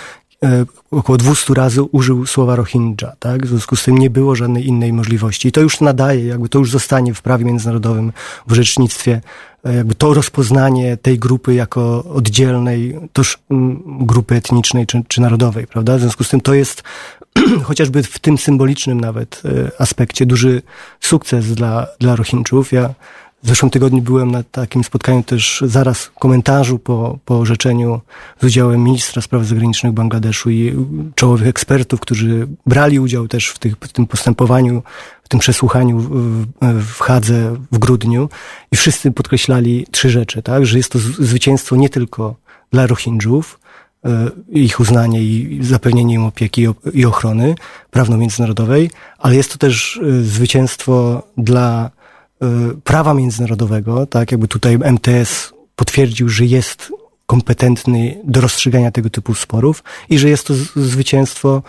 e, 0.43 0.65
około 0.91 1.17
200 1.17 1.53
razy 1.53 1.83
użył 1.83 2.25
słowa 2.25 2.55
Rohingya, 2.55 3.11
tak? 3.19 3.45
W 3.45 3.49
związku 3.49 3.75
z 3.75 3.83
tym 3.83 3.97
nie 3.97 4.09
było 4.09 4.35
żadnej 4.35 4.67
innej 4.67 4.93
możliwości. 4.93 5.47
I 5.47 5.51
to 5.51 5.61
już 5.61 5.81
nadaje, 5.81 6.25
jakby 6.25 6.49
to 6.49 6.59
już 6.59 6.71
zostanie 6.71 7.13
w 7.13 7.21
prawie 7.21 7.45
międzynarodowym, 7.45 8.13
w 8.47 8.51
orzecznictwie, 8.51 9.21
jakby 9.63 9.95
to 9.95 10.13
rozpoznanie 10.13 10.97
tej 10.97 11.19
grupy 11.19 11.53
jako 11.53 12.03
oddzielnej, 12.03 12.99
toż 13.13 13.39
grupy 13.85 14.35
etnicznej 14.35 14.87
czy, 14.87 15.03
czy 15.07 15.21
narodowej, 15.21 15.67
prawda? 15.67 15.97
W 15.97 16.01
związku 16.01 16.23
z 16.23 16.29
tym 16.29 16.41
to 16.41 16.53
jest 16.53 16.83
chociażby 17.63 18.03
w 18.03 18.19
tym 18.19 18.37
symbolicznym 18.37 19.01
nawet 19.01 19.41
e, 19.45 19.81
aspekcie 19.81 20.25
duży 20.25 20.61
sukces 20.99 21.53
dla, 21.55 21.87
dla 21.99 22.15
Rohinczów. 22.15 22.71
Ja 22.71 22.93
w 23.43 23.47
zeszłym 23.47 23.69
tygodniu 23.69 24.01
byłem 24.01 24.31
na 24.31 24.43
takim 24.43 24.83
spotkaniu 24.83 25.23
też 25.23 25.63
zaraz 25.65 26.11
komentarzu 26.19 26.79
po, 26.79 27.19
po 27.25 27.39
orzeczeniu 27.39 28.01
z 28.41 28.43
udziałem 28.43 28.83
ministra 28.83 29.21
spraw 29.21 29.45
zagranicznych 29.45 29.93
Bangladeszu 29.93 30.49
i 30.49 30.75
czołowych 31.15 31.47
ekspertów, 31.47 31.99
którzy 31.99 32.47
brali 32.65 32.99
udział 32.99 33.27
też 33.27 33.47
w, 33.49 33.59
tych, 33.59 33.75
w 33.81 33.93
tym 33.93 34.07
postępowaniu, 34.07 34.83
w 35.23 35.29
tym 35.29 35.39
przesłuchaniu 35.39 35.99
w, 35.99 36.45
w, 36.61 36.99
Hadze 36.99 37.55
w 37.71 37.77
grudniu 37.77 38.29
i 38.71 38.75
wszyscy 38.75 39.11
podkreślali 39.11 39.87
trzy 39.91 40.09
rzeczy, 40.09 40.41
tak, 40.41 40.65
że 40.65 40.77
jest 40.77 40.91
to 40.91 40.99
zwycięstwo 40.99 41.75
nie 41.75 41.89
tylko 41.89 42.35
dla 42.71 42.87
Rohingjów, 42.87 43.59
e, 43.63 43.66
ich 44.49 44.79
uznanie 44.79 45.23
i 45.23 45.59
zapewnienie 45.63 46.15
im 46.15 46.25
opieki 46.25 46.67
i 46.93 47.05
ochrony 47.05 47.55
prawno-międzynarodowej, 47.91 48.89
ale 49.17 49.35
jest 49.35 49.51
to 49.51 49.57
też 49.57 49.99
e, 50.03 50.23
zwycięstwo 50.23 51.23
dla 51.37 51.91
e, 52.41 52.47
prawa 52.83 53.13
międzynarodowego, 53.13 54.05
tak? 54.05 54.31
Jakby 54.31 54.47
tutaj 54.47 54.77
MTS 54.91 55.53
potwierdził, 55.75 56.29
że 56.29 56.45
jest 56.45 56.93
kompetentny 57.25 58.21
do 58.23 58.41
rozstrzygania 58.41 58.91
tego 58.91 59.09
typu 59.09 59.33
sporów 59.33 59.83
i 60.09 60.19
że 60.19 60.29
jest 60.29 60.47
to 60.47 60.53
zwycięstwo 60.75 61.63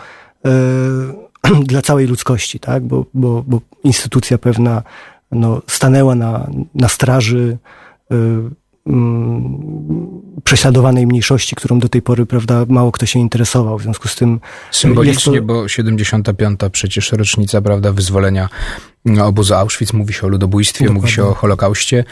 e, 0.45 0.49
dla 1.71 1.81
całej 1.81 2.07
ludzkości, 2.07 2.59
tak, 2.59 2.83
bo, 2.83 3.05
bo, 3.13 3.43
bo 3.47 3.61
instytucja 3.83 4.37
pewna 4.37 4.83
no, 5.31 5.61
stanęła 5.67 6.15
na, 6.15 6.49
na 6.75 6.89
straży 6.89 7.57
e, 8.11 8.15
prześladowanej 10.43 11.07
mniejszości, 11.07 11.55
którą 11.55 11.79
do 11.79 11.89
tej 11.89 12.01
pory, 12.01 12.25
prawda, 12.25 12.65
mało 12.69 12.91
kto 12.91 13.05
się 13.05 13.19
interesował. 13.19 13.77
W 13.77 13.81
związku 13.83 14.07
z 14.07 14.15
tym 14.15 14.39
Symbolicznie, 14.71 15.39
to- 15.39 15.45
bo 15.45 15.67
75. 15.67 16.59
przecież 16.71 17.11
rocznica, 17.11 17.61
prawda, 17.61 17.91
wyzwolenia 17.91 18.49
obozu 19.21 19.53
Auschwitz, 19.55 19.93
mówi 19.93 20.13
się 20.13 20.27
o 20.27 20.29
ludobójstwie, 20.29 20.85
Dokładnie. 20.85 21.01
mówi 21.01 21.13
się 21.13 21.23
o 21.23 21.33
Holokauście. 21.33 22.03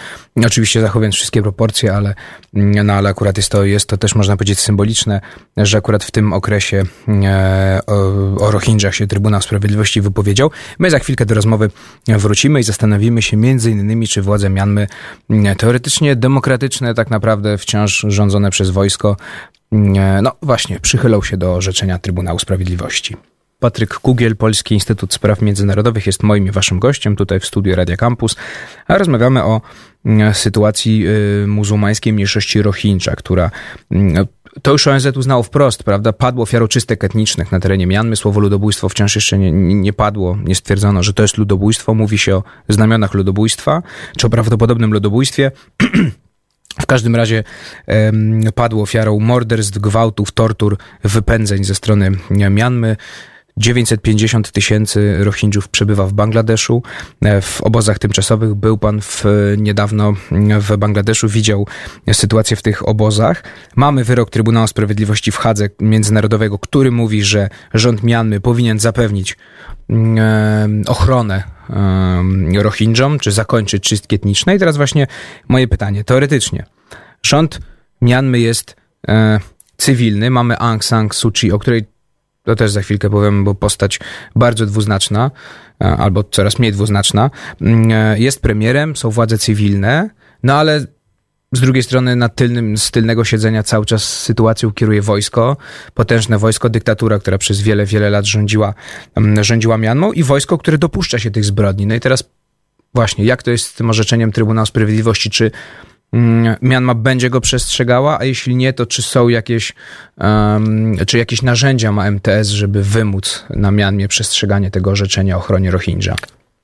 Oczywiście 0.45 0.81
zachowując 0.81 1.15
wszystkie 1.15 1.41
proporcje, 1.41 1.95
ale, 1.95 2.15
no, 2.53 2.93
ale 2.93 3.09
akurat 3.09 3.37
jest 3.37 3.49
to, 3.49 3.63
jest 3.63 3.89
to 3.89 3.97
też, 3.97 4.15
można 4.15 4.37
powiedzieć, 4.37 4.59
symboliczne, 4.59 5.21
że 5.57 5.77
akurat 5.77 6.03
w 6.03 6.11
tym 6.11 6.33
okresie 6.33 6.83
e, 7.07 7.79
o, 7.87 7.95
o 8.45 8.51
Rohingyach 8.51 8.95
się 8.95 9.07
Trybunał 9.07 9.41
Sprawiedliwości 9.41 10.01
wypowiedział. 10.01 10.51
My 10.79 10.89
za 10.89 10.99
chwilkę 10.99 11.25
do 11.25 11.35
rozmowy 11.35 11.69
wrócimy 12.07 12.59
i 12.59 12.63
zastanowimy 12.63 13.21
się 13.21 13.37
między 13.37 13.71
innymi, 13.71 14.07
czy 14.07 14.21
władze 14.21 14.49
Mianmy 14.49 14.87
m, 15.29 15.55
teoretycznie 15.55 16.15
demokratyczne, 16.15 16.93
tak 16.93 17.09
naprawdę 17.09 17.57
wciąż 17.57 18.05
rządzone 18.07 18.51
przez 18.51 18.69
wojsko, 18.69 19.17
m, 19.71 19.93
no 20.21 20.31
właśnie, 20.41 20.79
przychylą 20.79 21.21
się 21.21 21.37
do 21.37 21.53
orzeczenia 21.53 21.99
Trybunału 21.99 22.39
Sprawiedliwości. 22.39 23.15
Patryk 23.59 23.93
Kugiel, 23.93 24.35
Polski 24.35 24.73
Instytut 24.73 25.13
Spraw 25.13 25.41
Międzynarodowych 25.41 26.05
jest 26.05 26.23
moim 26.23 26.47
i 26.47 26.51
waszym 26.51 26.79
gościem 26.79 27.15
tutaj 27.15 27.39
w 27.39 27.45
studiu 27.45 27.75
Radia 27.75 27.97
Campus, 27.97 28.35
a 28.87 28.97
rozmawiamy 28.97 29.43
o 29.43 29.61
mm, 30.05 30.33
sytuacji 30.33 31.07
y, 31.43 31.47
muzułmańskiej 31.47 32.13
mniejszości 32.13 32.61
Rohingya, 32.61 33.15
która 33.15 33.51
mm, 33.91 34.27
to 34.61 34.71
już 34.71 34.87
ONZ 34.87 35.17
uznało 35.17 35.43
wprost, 35.43 35.83
prawda? 35.83 36.13
Padło 36.13 36.43
ofiarą 36.43 36.67
czystek 36.67 37.03
etnicznych 37.03 37.51
na 37.51 37.59
terenie 37.59 37.87
Mianmy. 37.87 38.15
Słowo 38.15 38.39
ludobójstwo 38.39 38.89
wciąż 38.89 39.15
jeszcze 39.15 39.37
nie, 39.37 39.51
nie 39.51 39.93
padło, 39.93 40.37
nie 40.43 40.55
stwierdzono, 40.55 41.03
że 41.03 41.13
to 41.13 41.21
jest 41.21 41.37
ludobójstwo. 41.37 41.93
Mówi 41.93 42.17
się 42.17 42.35
o 42.35 42.43
znamionach 42.69 43.13
ludobójstwa, 43.13 43.83
czy 44.17 44.27
o 44.27 44.29
prawdopodobnym 44.29 44.93
ludobójstwie. 44.93 45.51
W 46.81 46.85
każdym 46.85 47.15
razie 47.15 47.43
em, 47.87 48.41
padło 48.55 48.83
ofiarą 48.83 49.19
morderstw, 49.19 49.79
gwałtów, 49.79 50.31
tortur, 50.31 50.77
wypędzeń 51.03 51.63
ze 51.63 51.75
strony 51.75 52.11
Mianmy. 52.29 52.95
950 53.57 54.51
tysięcy 54.51 55.23
Rohingjów 55.23 55.67
przebywa 55.69 56.05
w 56.05 56.13
Bangladeszu. 56.13 56.83
E, 57.21 57.41
W 57.41 57.61
obozach 57.61 57.99
tymczasowych 57.99 58.55
był 58.55 58.77
pan 58.77 59.01
w, 59.01 59.25
niedawno 59.57 60.13
w 60.59 60.77
Bangladeszu, 60.77 61.29
widział 61.29 61.67
sytuację 62.13 62.57
w 62.57 62.61
tych 62.61 62.87
obozach. 62.87 63.43
Mamy 63.75 64.03
wyrok 64.03 64.29
Trybunału 64.29 64.67
Sprawiedliwości 64.67 65.31
w 65.31 65.37
Hadze 65.37 65.69
Międzynarodowego, 65.81 66.59
który 66.59 66.91
mówi, 66.91 67.23
że 67.23 67.49
rząd 67.73 68.03
Mianmy 68.03 68.39
powinien 68.39 68.79
zapewnić 68.79 69.37
mm, 69.89 70.17
e, 70.17 70.89
ochronę 70.89 71.43
e, 71.69 72.63
Rohingjom, 72.63 73.19
czy 73.19 73.31
zakończyć 73.31 73.83
czystki 73.83 74.15
etniczne. 74.15 74.55
I 74.55 74.59
teraz 74.59 74.77
właśnie 74.77 75.07
moje 75.47 75.67
pytanie. 75.67 76.03
Teoretycznie, 76.03 76.65
rząd 77.23 77.59
Mianmy 78.01 78.39
jest 78.39 78.75
cywilny. 79.77 80.29
Mamy 80.29 80.59
Aung 80.59 80.85
San 80.85 81.09
Suu 81.11 81.31
Kyi, 81.31 81.51
o 81.51 81.59
której 81.59 81.85
to 82.47 82.55
też 82.55 82.71
za 82.71 82.81
chwilkę 82.81 83.09
powiem, 83.09 83.43
bo 83.43 83.55
postać 83.55 83.99
bardzo 84.35 84.65
dwuznaczna, 84.65 85.31
e, 85.81 85.85
albo 85.85 86.23
coraz 86.23 86.59
mniej 86.59 86.71
dwuznaczna. 86.71 87.31
Mm, 87.61 87.91
e, 87.91 88.19
Jest 88.19 88.41
premierem, 88.41 88.95
są 88.95 89.09
władze 89.09 89.37
cywilne, 89.37 90.09
no 90.43 90.53
ale 90.53 90.85
z 91.51 91.59
drugiej 91.59 91.83
strony 91.83 92.15
na 92.15 92.29
tylnym, 92.29 92.77
z 92.77 92.91
tylnego 92.91 93.25
siedzenia 93.25 93.63
cały 93.63 93.85
czas 93.85 94.03
sytuacją 94.03 94.71
kieruje 94.71 95.01
wojsko, 95.01 95.57
potężne 95.93 96.37
wojsko, 96.37 96.69
dyktatura, 96.69 97.19
która 97.19 97.37
przez 97.37 97.61
wiele, 97.61 97.85
wiele 97.85 98.09
lat 98.09 98.25
rządziła, 98.25 98.73
mm, 99.15 99.43
rządziła 99.43 99.77
Mianmą 99.77 100.11
i 100.11 100.23
wojsko, 100.23 100.57
które 100.57 100.77
dopuszcza 100.77 101.19
się 101.19 101.31
tych 101.31 101.45
zbrodni. 101.45 101.85
No 101.85 101.95
i 101.95 101.99
teraz 101.99 102.23
właśnie, 102.93 103.25
jak 103.25 103.43
to 103.43 103.51
jest 103.51 103.65
z 103.65 103.73
tym 103.73 103.89
orzeczeniem 103.89 104.31
Trybunału 104.31 104.65
Sprawiedliwości? 104.65 105.29
Czy 105.29 105.51
mm, 106.13 106.55
Mianma 106.61 106.95
będzie 106.95 107.29
go 107.29 107.41
przestrzegała, 107.41 108.19
a 108.19 108.23
jeśli 108.23 108.55
nie, 108.55 108.73
to 108.73 108.85
czy 108.85 109.01
są 109.01 109.27
jakieś, 109.27 109.73
em, 110.17 110.97
czy 111.07 111.17
jakieś 111.17 111.41
narzędzia 111.41 111.91
ma 111.91 112.05
MTS, 112.05 112.49
żeby 112.49 112.83
wymóc 112.83 113.45
na 113.49 113.71
Mianmie 113.71 114.07
przestrzeganie 114.07 114.71
tego 114.71 114.91
orzeczenia 114.91 115.35
o 115.35 115.39
ochronie 115.39 115.71
Rohingya? 115.71 116.15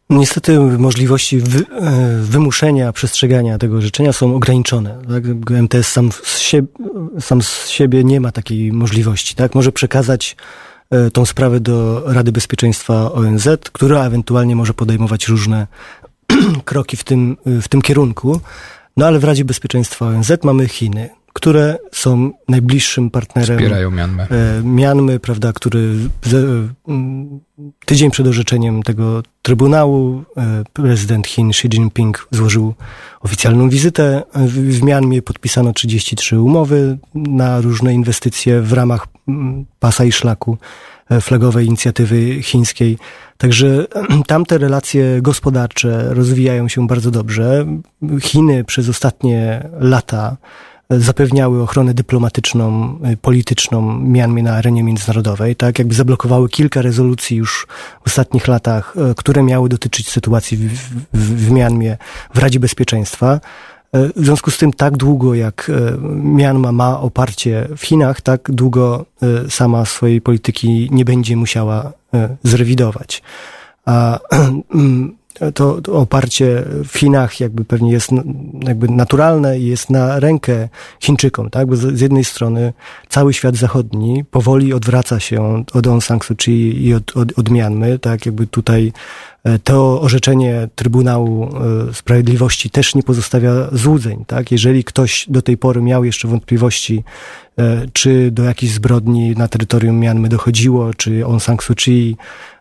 Niestety 0.10 0.60
możliwości 0.60 1.40
wy, 1.40 1.60
e, 1.60 2.18
wymuszenia, 2.22 2.94
przestrzegania 2.94 3.58
tego 3.58 3.82
życzenia 3.82 4.14
są 4.14 4.36
ograniczone. 4.36 4.98
Tak? 5.10 5.24
MTS 5.62 5.88
sam 5.88 6.12
z, 6.12 6.40
siebie, 6.40 6.68
sam 7.20 7.42
z 7.42 7.68
siebie 7.68 8.04
nie 8.04 8.22
ma 8.22 8.32
takiej 8.32 8.72
możliwości. 8.72 9.36
Tak? 9.36 9.56
Może 9.56 9.72
przekazać 9.72 10.36
e, 10.90 11.12
tą 11.12 11.26
sprawę 11.26 11.60
do 11.60 12.04
Rady 12.14 12.32
Bezpieczeństwa 12.32 13.12
ONZ, 13.12 13.48
która 13.74 14.06
ewentualnie 14.06 14.56
może 14.56 14.74
podejmować 14.74 15.28
różne 15.28 15.68
kroki 16.66 16.98
w 16.98 17.04
tym, 17.04 17.38
w 17.46 17.68
tym 17.68 17.82
kierunku. 17.82 18.42
No 18.98 19.06
ale 19.08 19.20
w 19.20 19.24
Radzie 19.24 19.46
Bezpieczeństwa 19.46 20.06
ONZ 20.06 20.32
mamy 20.44 20.68
Chiny, 20.68 21.10
które 21.34 21.78
są 21.92 22.32
najbliższym 22.50 23.10
partnerem 23.10 23.58
Wspierają 23.58 23.92
Mianmę. 23.92 24.28
e, 24.30 24.64
Mianmy, 24.64 25.20
prawda, 25.20 25.54
który 25.54 25.96
z, 26.24 26.34
m, 26.88 27.40
tydzień 27.86 28.12
przed 28.12 28.28
orzeczeniem 28.28 28.84
tego 28.84 29.24
Trybunału 29.42 30.24
e, 30.38 30.64
prezydent 30.74 31.28
Chin 31.28 31.50
Xi 31.50 31.68
Jinping 31.68 32.28
złożył 32.32 32.74
oficjalną 33.22 33.70
wizytę. 33.70 34.24
W, 34.36 34.80
w 34.80 34.84
Mianmie 34.84 35.22
podpisano 35.22 35.74
33 35.74 36.40
umowy 36.40 36.98
na 37.16 37.62
różne 37.62 37.94
inwestycje 37.94 38.62
w 38.62 38.74
ramach 38.74 39.08
pasa 39.80 40.04
i 40.06 40.12
szlaku 40.12 40.58
e, 40.58 41.03
flagowej 41.22 41.66
inicjatywy 41.66 42.44
chińskiej. 42.44 42.98
Także 43.38 43.86
tamte 44.28 44.58
relacje 44.58 45.22
gospodarcze 45.22 46.14
rozwijają 46.14 46.68
się 46.68 46.88
bardzo 46.88 47.12
dobrze. 47.12 47.66
Chiny 48.22 48.64
przez 48.64 48.90
ostatnie 48.90 49.70
lata 49.80 50.38
zapewniały 50.90 51.62
ochronę 51.62 51.94
dyplomatyczną, 51.94 53.00
polityczną 53.22 54.00
Mianmie 54.00 54.44
na 54.44 54.54
arenie 54.54 54.84
międzynarodowej, 54.84 55.56
tak 55.56 55.80
jakby 55.80 55.96
zablokowały 55.96 56.50
kilka 56.50 56.82
rezolucji 56.82 57.38
już 57.38 57.68
w 58.04 58.08
ostatnich 58.08 58.48
latach, 58.48 58.96
które 59.18 59.44
miały 59.44 59.70
dotyczyć 59.70 60.10
sytuacji 60.10 60.58
w, 60.58 60.72
w, 61.14 61.48
w 61.48 61.52
Mianmie 61.52 61.98
w 62.34 62.38
Radzie 62.38 62.60
Bezpieczeństwa. 62.60 63.40
W 63.94 64.26
związku 64.26 64.52
z 64.52 64.58
tym 64.58 64.74
tak 64.74 64.98
długo 64.98 65.34
jak 65.34 65.72
Mianma 66.14 66.72
ma 66.72 67.00
oparcie 67.00 67.68
w 67.78 67.82
Chinach, 67.82 68.22
tak 68.22 68.52
długo 68.52 69.06
sama 69.50 69.86
swojej 69.86 70.22
polityki 70.22 70.90
nie 70.92 71.06
będzie 71.06 71.36
musiała 71.36 71.92
zrewidować. 72.44 73.22
A 73.86 74.20
to, 75.54 75.82
to, 75.82 75.94
oparcie 75.94 76.64
w 76.88 76.98
Chinach 76.98 77.40
jakby 77.40 77.66
pewnie 77.66 77.92
jest 77.92 78.10
jakby 78.62 78.88
naturalne 78.88 79.60
i 79.60 79.66
jest 79.66 79.90
na 79.90 80.20
rękę 80.20 80.70
Chińczykom, 81.00 81.50
tak? 81.50 81.68
Bo 81.68 81.76
z, 81.76 81.98
z, 81.98 82.02
jednej 82.02 82.24
strony 82.24 82.74
cały 83.10 83.34
świat 83.34 83.56
zachodni 83.56 84.26
powoli 84.32 84.74
odwraca 84.74 85.20
się 85.20 85.64
od 85.74 85.88
Aung 85.88 86.04
San 86.04 86.20
Suu 86.22 86.36
Kyi 86.36 86.86
i 86.86 86.94
od, 86.94 87.18
od, 87.18 87.40
od 87.40 87.50
Mianmy, 87.50 88.00
tak? 88.00 88.26
Jakby 88.26 88.48
tutaj 88.48 88.88
e, 88.88 88.94
to 89.64 90.02
orzeczenie 90.02 90.70
Trybunału 90.76 91.50
e, 91.90 91.94
Sprawiedliwości 91.94 92.70
też 92.70 92.96
nie 92.96 93.04
pozostawia 93.04 93.52
złudzeń, 93.72 94.26
tak? 94.28 94.52
Jeżeli 94.52 94.84
ktoś 94.84 95.26
do 95.30 95.42
tej 95.42 95.58
pory 95.58 95.82
miał 95.82 96.04
jeszcze 96.06 96.28
wątpliwości, 96.28 97.04
e, 97.60 97.88
czy 97.94 98.32
do 98.32 98.44
jakichś 98.44 98.74
zbrodni 98.74 99.32
na 99.32 99.48
terytorium 99.48 100.00
Mianmy 100.00 100.30
dochodziło, 100.30 100.94
czy 100.94 101.24
Aung 101.24 101.44
San 101.44 101.58
Suu 101.62 101.76
Kyi 101.76 102.18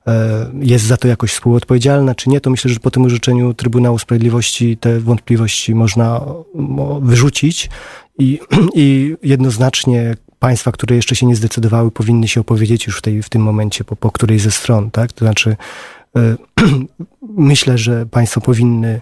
E, 0.06 0.50
jest 0.60 0.84
za 0.84 0.96
to 0.96 1.08
jakoś 1.08 1.32
współodpowiedzialna, 1.32 2.14
czy 2.14 2.30
nie, 2.30 2.40
to 2.40 2.50
myślę, 2.50 2.70
że 2.70 2.80
po 2.80 2.90
tym 2.90 3.04
orzeczeniu 3.04 3.54
Trybunału 3.54 3.98
Sprawiedliwości 3.98 4.76
te 4.76 5.00
wątpliwości 5.00 5.74
można 5.74 6.20
wyrzucić 7.00 7.70
i, 8.18 8.40
i 8.74 9.16
jednoznacznie 9.22 10.14
państwa, 10.38 10.72
które 10.72 10.96
jeszcze 10.96 11.16
się 11.16 11.26
nie 11.26 11.36
zdecydowały, 11.36 11.90
powinny 11.90 12.28
się 12.28 12.40
opowiedzieć 12.40 12.86
już 12.86 12.98
w, 12.98 13.02
tej, 13.02 13.22
w 13.22 13.28
tym 13.28 13.42
momencie 13.42 13.84
po, 13.84 13.96
po 13.96 14.10
której 14.10 14.38
ze 14.38 14.50
stron, 14.50 14.90
tak? 14.90 15.12
To 15.12 15.24
znaczy, 15.24 15.56
myślę, 17.23 17.78
że 17.78 18.07
państwo 18.07 18.40
powinny 18.40 19.00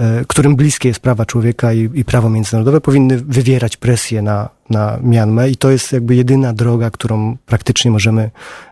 E, 0.00 0.24
którym 0.26 0.56
bliskie 0.56 0.88
jest 0.88 1.00
prawa 1.00 1.26
człowieka 1.26 1.72
i, 1.72 1.90
i, 1.94 2.04
prawo 2.04 2.30
międzynarodowe, 2.30 2.80
powinny 2.80 3.18
wywierać 3.18 3.76
presję 3.76 4.22
na, 4.22 4.48
na 4.70 4.98
Mianmę 5.02 5.50
i 5.50 5.56
to 5.56 5.70
jest 5.70 5.92
jakby 5.92 6.14
jedyna 6.14 6.52
droga, 6.52 6.90
którą 6.90 7.36
praktycznie 7.46 7.90
możemy 7.90 8.30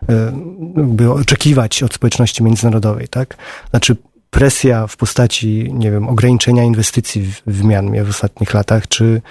e, 0.09 0.31
jakby 0.77 1.11
oczekiwać 1.11 1.83
od 1.83 1.93
społeczności 1.93 2.43
międzynarodowej, 2.43 3.07
tak? 3.07 3.37
Znaczy 3.69 3.95
presja 4.29 4.87
w 4.87 4.97
postaci, 4.97 5.73
nie 5.73 5.91
wiem, 5.91 6.09
ograniczenia 6.09 6.63
inwestycji 6.63 7.21
w, 7.21 7.41
w 7.47 7.63
Mianmie 7.63 8.03
w 8.03 8.09
ostatnich 8.09 8.53
latach, 8.53 8.87
czy 8.87 9.05
e, 9.05 9.21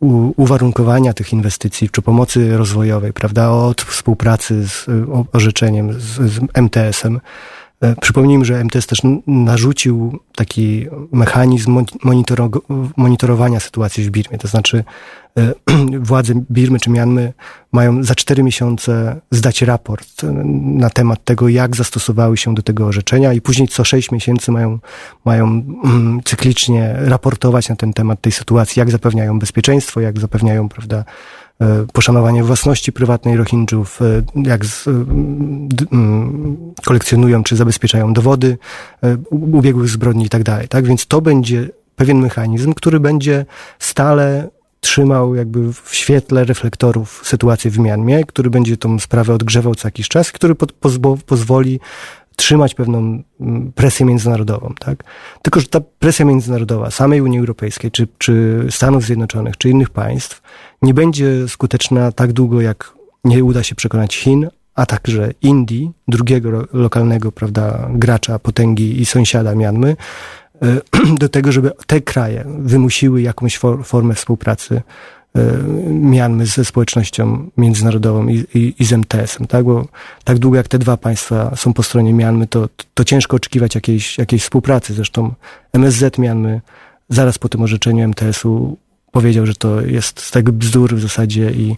u, 0.00 0.42
uwarunkowania 0.42 1.12
tych 1.12 1.32
inwestycji, 1.32 1.90
czy 1.90 2.02
pomocy 2.02 2.56
rozwojowej, 2.56 3.12
prawda, 3.12 3.50
od 3.50 3.82
współpracy 3.82 4.68
z 4.68 4.86
orzeczeniem, 5.32 5.92
z, 5.92 6.30
z 6.32 6.40
MTS-em, 6.54 7.16
E, 7.16 7.20
przypomnijmy, 8.00 8.44
że 8.44 8.64
MTS 8.64 8.86
też 8.86 8.98
narzucił 9.26 10.18
taki 10.34 10.86
mechanizm 11.12 11.84
monitorowania 12.96 13.60
sytuacji 13.60 14.04
w 14.04 14.10
Birmie. 14.10 14.38
To 14.38 14.48
znaczy, 14.48 14.84
e, 15.38 15.54
władze 16.10 16.34
Birmy 16.50 16.80
czy 16.80 16.90
Mianmy 16.90 17.32
mają 17.72 18.04
za 18.04 18.14
cztery 18.14 18.42
miesiące 18.42 19.20
zdać 19.30 19.62
raport 19.62 20.22
na 20.54 20.90
temat 20.90 21.24
tego, 21.24 21.48
jak 21.48 21.76
zastosowały 21.76 22.36
się 22.36 22.54
do 22.54 22.62
tego 22.62 22.86
orzeczenia, 22.86 23.32
i 23.32 23.40
później 23.40 23.68
co 23.68 23.84
sześć 23.84 24.10
miesięcy 24.10 24.52
mają, 24.52 24.78
mają 25.24 25.46
mm, 25.46 26.20
cyklicznie 26.24 26.94
raportować 26.98 27.68
na 27.68 27.76
ten 27.76 27.92
temat 27.92 28.20
tej 28.20 28.32
sytuacji, 28.32 28.80
jak 28.80 28.90
zapewniają 28.90 29.38
bezpieczeństwo, 29.38 30.00
jak 30.00 30.20
zapewniają, 30.20 30.68
prawda, 30.68 31.04
E, 31.04 31.39
poszanowanie 31.92 32.44
własności 32.44 32.92
prywatnej 32.92 33.36
Rohingjów, 33.36 34.02
e, 34.02 34.22
jak 34.48 34.66
z, 34.66 34.88
e, 34.88 34.92
kolekcjonują 36.84 37.42
czy 37.42 37.56
zabezpieczają 37.56 38.12
dowody 38.12 38.58
ubiegłych 39.30 39.88
zbrodni 39.88 40.24
i 40.24 40.28
tak. 40.28 40.42
Tak? 40.68 40.86
Więc 40.86 41.06
to 41.06 41.20
będzie 41.20 41.68
pewien 41.96 42.18
mechanizm, 42.18 42.74
który 42.74 43.00
będzie 43.00 43.46
stale 43.78 44.48
trzymał 44.80 45.34
jakby 45.34 45.72
w 45.72 45.88
świetle 45.92 46.44
reflektorów 46.44 47.22
sytuację 47.24 47.70
w 47.70 47.78
Mianmie, 47.78 48.24
który 48.24 48.50
będzie 48.50 48.76
tą 48.76 48.98
sprawę 48.98 49.34
odgrzewał 49.34 49.74
co 49.74 49.88
jakiś 49.88 50.08
czas, 50.08 50.32
który 50.32 50.54
pozwoli 51.26 51.80
trzymać 52.40 52.74
pewną 52.74 53.22
presję 53.74 54.06
międzynarodową, 54.06 54.74
tak? 54.78 55.04
Tylko, 55.42 55.60
że 55.60 55.66
ta 55.66 55.80
presja 55.98 56.24
międzynarodowa 56.24 56.90
samej 56.90 57.20
Unii 57.20 57.38
Europejskiej, 57.38 57.90
czy, 57.90 58.08
czy 58.18 58.66
Stanów 58.70 59.04
Zjednoczonych, 59.04 59.56
czy 59.56 59.68
innych 59.68 59.90
państw 59.90 60.42
nie 60.82 60.94
będzie 60.94 61.48
skuteczna 61.48 62.12
tak 62.12 62.32
długo, 62.32 62.60
jak 62.60 62.92
nie 63.24 63.44
uda 63.44 63.62
się 63.62 63.74
przekonać 63.74 64.16
Chin, 64.16 64.48
a 64.74 64.86
także 64.86 65.30
Indii, 65.42 65.90
drugiego 66.08 66.66
lokalnego, 66.72 67.32
prawda, 67.32 67.88
gracza, 67.90 68.38
potęgi 68.38 69.00
i 69.00 69.06
sąsiada 69.06 69.54
Mianmy, 69.54 69.96
e, 70.62 70.80
do 71.22 71.28
tego, 71.28 71.52
żeby 71.52 71.70
te 71.86 72.00
kraje 72.00 72.44
wymusiły 72.58 73.22
jakąś 73.22 73.58
formę 73.84 74.14
współpracy 74.14 74.82
Mianmy 75.88 76.46
ze 76.46 76.64
społecznością 76.64 77.50
międzynarodową 77.56 78.28
i, 78.28 78.44
i, 78.54 78.74
i 78.78 78.84
z 78.84 78.92
MTS-em, 78.92 79.46
tak? 79.46 79.64
Bo 79.64 79.86
tak 80.24 80.38
długo 80.38 80.56
jak 80.56 80.68
te 80.68 80.78
dwa 80.78 80.96
państwa 80.96 81.56
są 81.56 81.72
po 81.72 81.82
stronie 81.82 82.12
Mianmy, 82.12 82.46
to, 82.46 82.68
to 82.94 83.04
ciężko 83.04 83.36
oczekiwać 83.36 83.74
jakiejś, 83.74 84.18
jakiejś 84.18 84.42
współpracy. 84.42 84.94
Zresztą 84.94 85.34
MSZ 85.72 86.18
Mianmy 86.18 86.60
zaraz 87.08 87.38
po 87.38 87.48
tym 87.48 87.62
orzeczeniu 87.62 88.04
MTS-u 88.04 88.76
powiedział, 89.12 89.46
że 89.46 89.54
to 89.54 89.80
jest 89.80 90.20
z 90.20 90.30
tego 90.30 90.52
bzdur 90.52 90.96
w 90.96 91.00
zasadzie 91.00 91.50
i, 91.50 91.76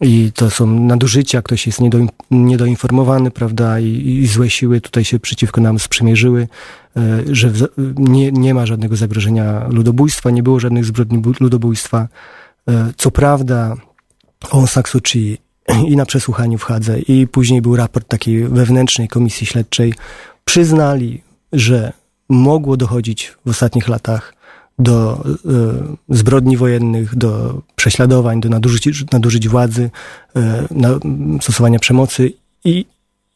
i 0.00 0.32
to 0.34 0.50
są 0.50 0.66
nadużycia, 0.66 1.42
ktoś 1.42 1.66
jest 1.66 1.80
niedo, 1.80 1.98
niedoinformowany, 2.30 3.30
prawda, 3.30 3.80
i, 3.80 4.18
i 4.22 4.26
złe 4.26 4.50
siły 4.50 4.80
tutaj 4.80 5.04
się 5.04 5.18
przeciwko 5.18 5.60
nam 5.60 5.78
sprzymierzyły, 5.78 6.48
e, 6.96 7.22
że 7.30 7.52
nie, 7.96 8.32
nie 8.32 8.54
ma 8.54 8.66
żadnego 8.66 8.96
zagrożenia 8.96 9.66
ludobójstwa, 9.68 10.30
nie 10.30 10.42
było 10.42 10.60
żadnych 10.60 10.84
zbrodni 10.84 11.22
ludobójstwa. 11.40 12.08
E, 12.68 12.92
co 12.96 13.10
prawda, 13.10 13.76
Aung 14.50 14.70
San 14.70 14.82
Suu 14.86 15.00
Kyi 15.00 15.38
i 15.88 15.96
na 15.96 16.06
przesłuchaniu 16.06 16.58
w 16.58 16.62
Hadze 16.62 17.00
i 17.00 17.26
później 17.26 17.62
był 17.62 17.76
raport 17.76 18.08
takiej 18.08 18.48
wewnętrznej 18.48 19.08
komisji 19.08 19.46
śledczej, 19.46 19.94
przyznali, 20.44 21.22
że 21.52 21.92
mogło 22.28 22.76
dochodzić 22.76 23.34
w 23.46 23.50
ostatnich 23.50 23.88
latach 23.88 24.34
do 24.78 25.24
y, 26.10 26.16
zbrodni 26.16 26.56
wojennych, 26.56 27.16
do 27.16 27.62
prześladowań, 27.76 28.40
do 28.40 28.48
nadużyć, 28.48 29.04
nadużyć 29.12 29.48
władzy, 29.48 29.90
y, 30.36 30.40
na, 30.70 30.88
stosowania 31.40 31.78
przemocy, 31.78 32.32
i, 32.64 32.84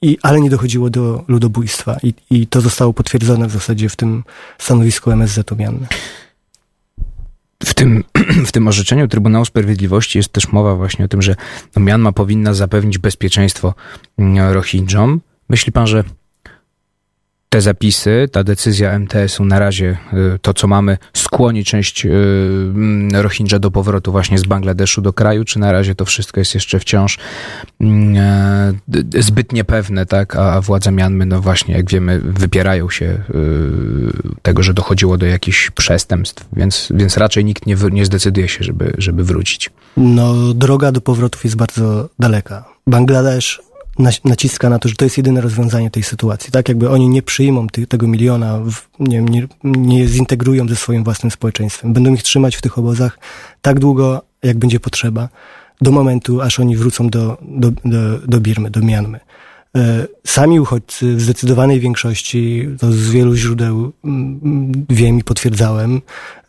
i, 0.03 0.19
ale 0.23 0.41
nie 0.41 0.51
dochodziło 0.51 0.91
do 0.91 1.25
ludobójstwa. 1.29 1.97
I, 2.03 2.15
I 2.31 2.47
to 2.47 2.61
zostało 2.61 2.93
potwierdzone 2.93 3.49
w 3.49 3.53
zasadzie 3.53 3.89
w 3.89 3.97
tym 3.97 4.25
stanowisku 4.59 5.11
MSZ 5.11 5.51
Mianny. 5.59 5.87
W 7.65 7.75
tym, 7.75 8.05
w 8.47 8.53
tym 8.53 8.69
orzeczeniu 8.69 9.09
Trybunału 9.09 9.45
Sprawiedliwości 9.45 10.19
jest 10.19 10.33
też 10.33 10.53
mowa 10.53 10.75
właśnie 10.75 11.05
o 11.05 11.09
tym, 11.09 11.23
że 11.23 11.37
Mianma 11.77 12.13
powinna 12.13 12.55
zapewnić 12.55 12.99
bezpieczeństwo 12.99 13.75
mm, 14.19 14.53
Rohingyom. 14.53 15.21
Myśli 15.49 15.73
pan, 15.73 15.87
że 15.87 16.05
te 17.53 17.61
zapisy, 17.61 18.29
ta 18.33 18.45
decyzja 18.45 18.99
MTS-u 18.99 19.45
na 19.45 19.59
razie, 19.59 19.97
y, 20.13 20.39
to 20.39 20.55
co 20.55 20.67
mamy, 20.67 20.99
skłoni 21.13 21.65
część 21.65 22.07
y, 22.07 22.09
mm, 22.09 23.17
Rohingya 23.23 23.59
do 23.59 23.71
powrotu 23.71 24.13
właśnie 24.13 24.39
z 24.39 24.45
Bangladeszu 24.45 25.03
do 25.03 25.13
kraju, 25.13 25.45
czy 25.45 25.59
na 25.59 25.73
razie 25.73 25.95
to 25.95 26.05
wszystko 26.05 26.41
jest 26.41 26.55
jeszcze 26.55 26.79
wciąż 26.79 27.19
mm, 27.81 28.17
e, 28.17 29.23
zbyt 29.23 29.53
niepewne, 29.53 30.07
tak? 30.07 30.37
A 30.37 30.61
władze 30.61 30.93
Mianmy, 30.93 31.27
no 31.27 31.41
właśnie, 31.41 31.75
jak 31.75 31.91
wiemy, 31.91 32.21
wypierają 32.21 32.91
się 32.91 33.05
y, 33.05 33.21
tego, 34.43 34.63
że 34.63 34.75
dochodziło 34.75 35.19
do 35.19 35.27
jakichś 35.27 35.71
przestępstw, 35.71 36.45
więc, 36.53 36.89
więc 36.95 37.17
raczej 37.17 37.45
nikt 37.45 37.67
nie, 37.67 37.77
nie 37.91 38.07
zdecyduje 38.07 38.49
się, 38.49 38.65
żeby, 38.65 38.95
żeby 38.99 39.25
wrócić. 39.25 39.71
No, 39.97 40.35
droga 40.55 40.93
do 40.93 41.01
powrotów 41.01 41.45
jest 41.45 41.57
bardzo 41.57 42.09
daleka. 42.19 42.65
Bangladesz 42.87 43.72
naciska 44.25 44.71
na 44.71 44.79
to, 44.79 44.89
że 44.89 44.95
to 44.95 45.05
jest 45.05 45.17
jedyne 45.17 45.41
rozwiązanie 45.41 45.91
tej 45.91 46.03
sytuacji. 46.03 46.53
Tak 46.53 46.69
jakby 46.69 46.91
oni 46.91 47.09
nie 47.09 47.23
przyjmą 47.23 47.67
ty, 47.69 47.87
tego 47.87 48.09
miliona, 48.09 48.59
w, 48.59 48.89
nie, 48.99 49.23
nie, 49.23 49.49
nie 49.65 50.09
zintegrują 50.09 50.69
ze 50.69 50.77
swoim 50.77 51.05
własnym 51.05 51.31
społeczeństwem. 51.31 51.93
Będą 51.93 52.15
ich 52.15 52.23
trzymać 52.23 52.57
w 52.57 52.63
tych 52.63 52.79
obozach 52.79 53.19
tak 53.63 53.81
długo, 53.81 54.23
jak 54.43 54.59
będzie 54.59 54.81
potrzeba, 54.81 55.29
do 55.81 55.91
momentu, 55.91 56.41
aż 56.41 56.61
oni 56.61 56.77
wrócą 56.77 57.11
do, 57.11 57.39
do, 57.43 57.71
do, 57.71 58.19
do 58.19 58.41
Birmy, 58.41 58.71
do 58.71 58.81
Mianmy. 58.81 59.21
E, 59.77 60.07
sami 60.27 60.61
uchodźcy 60.61 61.17
w 61.17 61.21
zdecydowanej 61.21 61.81
większości, 61.81 62.69
to 62.79 62.93
z 62.93 63.11
wielu 63.11 63.35
źródeł 63.35 63.93
mm, 64.05 64.87
wiem 64.91 65.19
i 65.19 65.25
potwierdzałem, 65.25 66.01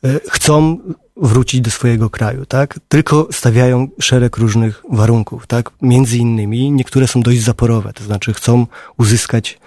e, 0.04 0.20
chcą 0.30 0.78
wrócić 1.18 1.62
do 1.62 1.72
swojego 1.72 2.10
kraju, 2.10 2.46
tak? 2.46 2.80
Tylko 2.88 3.28
stawiają 3.32 3.88
szereg 4.00 4.38
różnych 4.38 4.84
warunków, 4.90 5.48
tak? 5.48 5.72
Między 5.82 6.18
innymi 6.18 6.72
niektóre 6.72 7.08
są 7.08 7.22
dość 7.22 7.42
zaporowe, 7.42 7.94
to 7.94 8.04
znaczy 8.04 8.34
chcą 8.34 8.68
uzyskać 8.98 9.60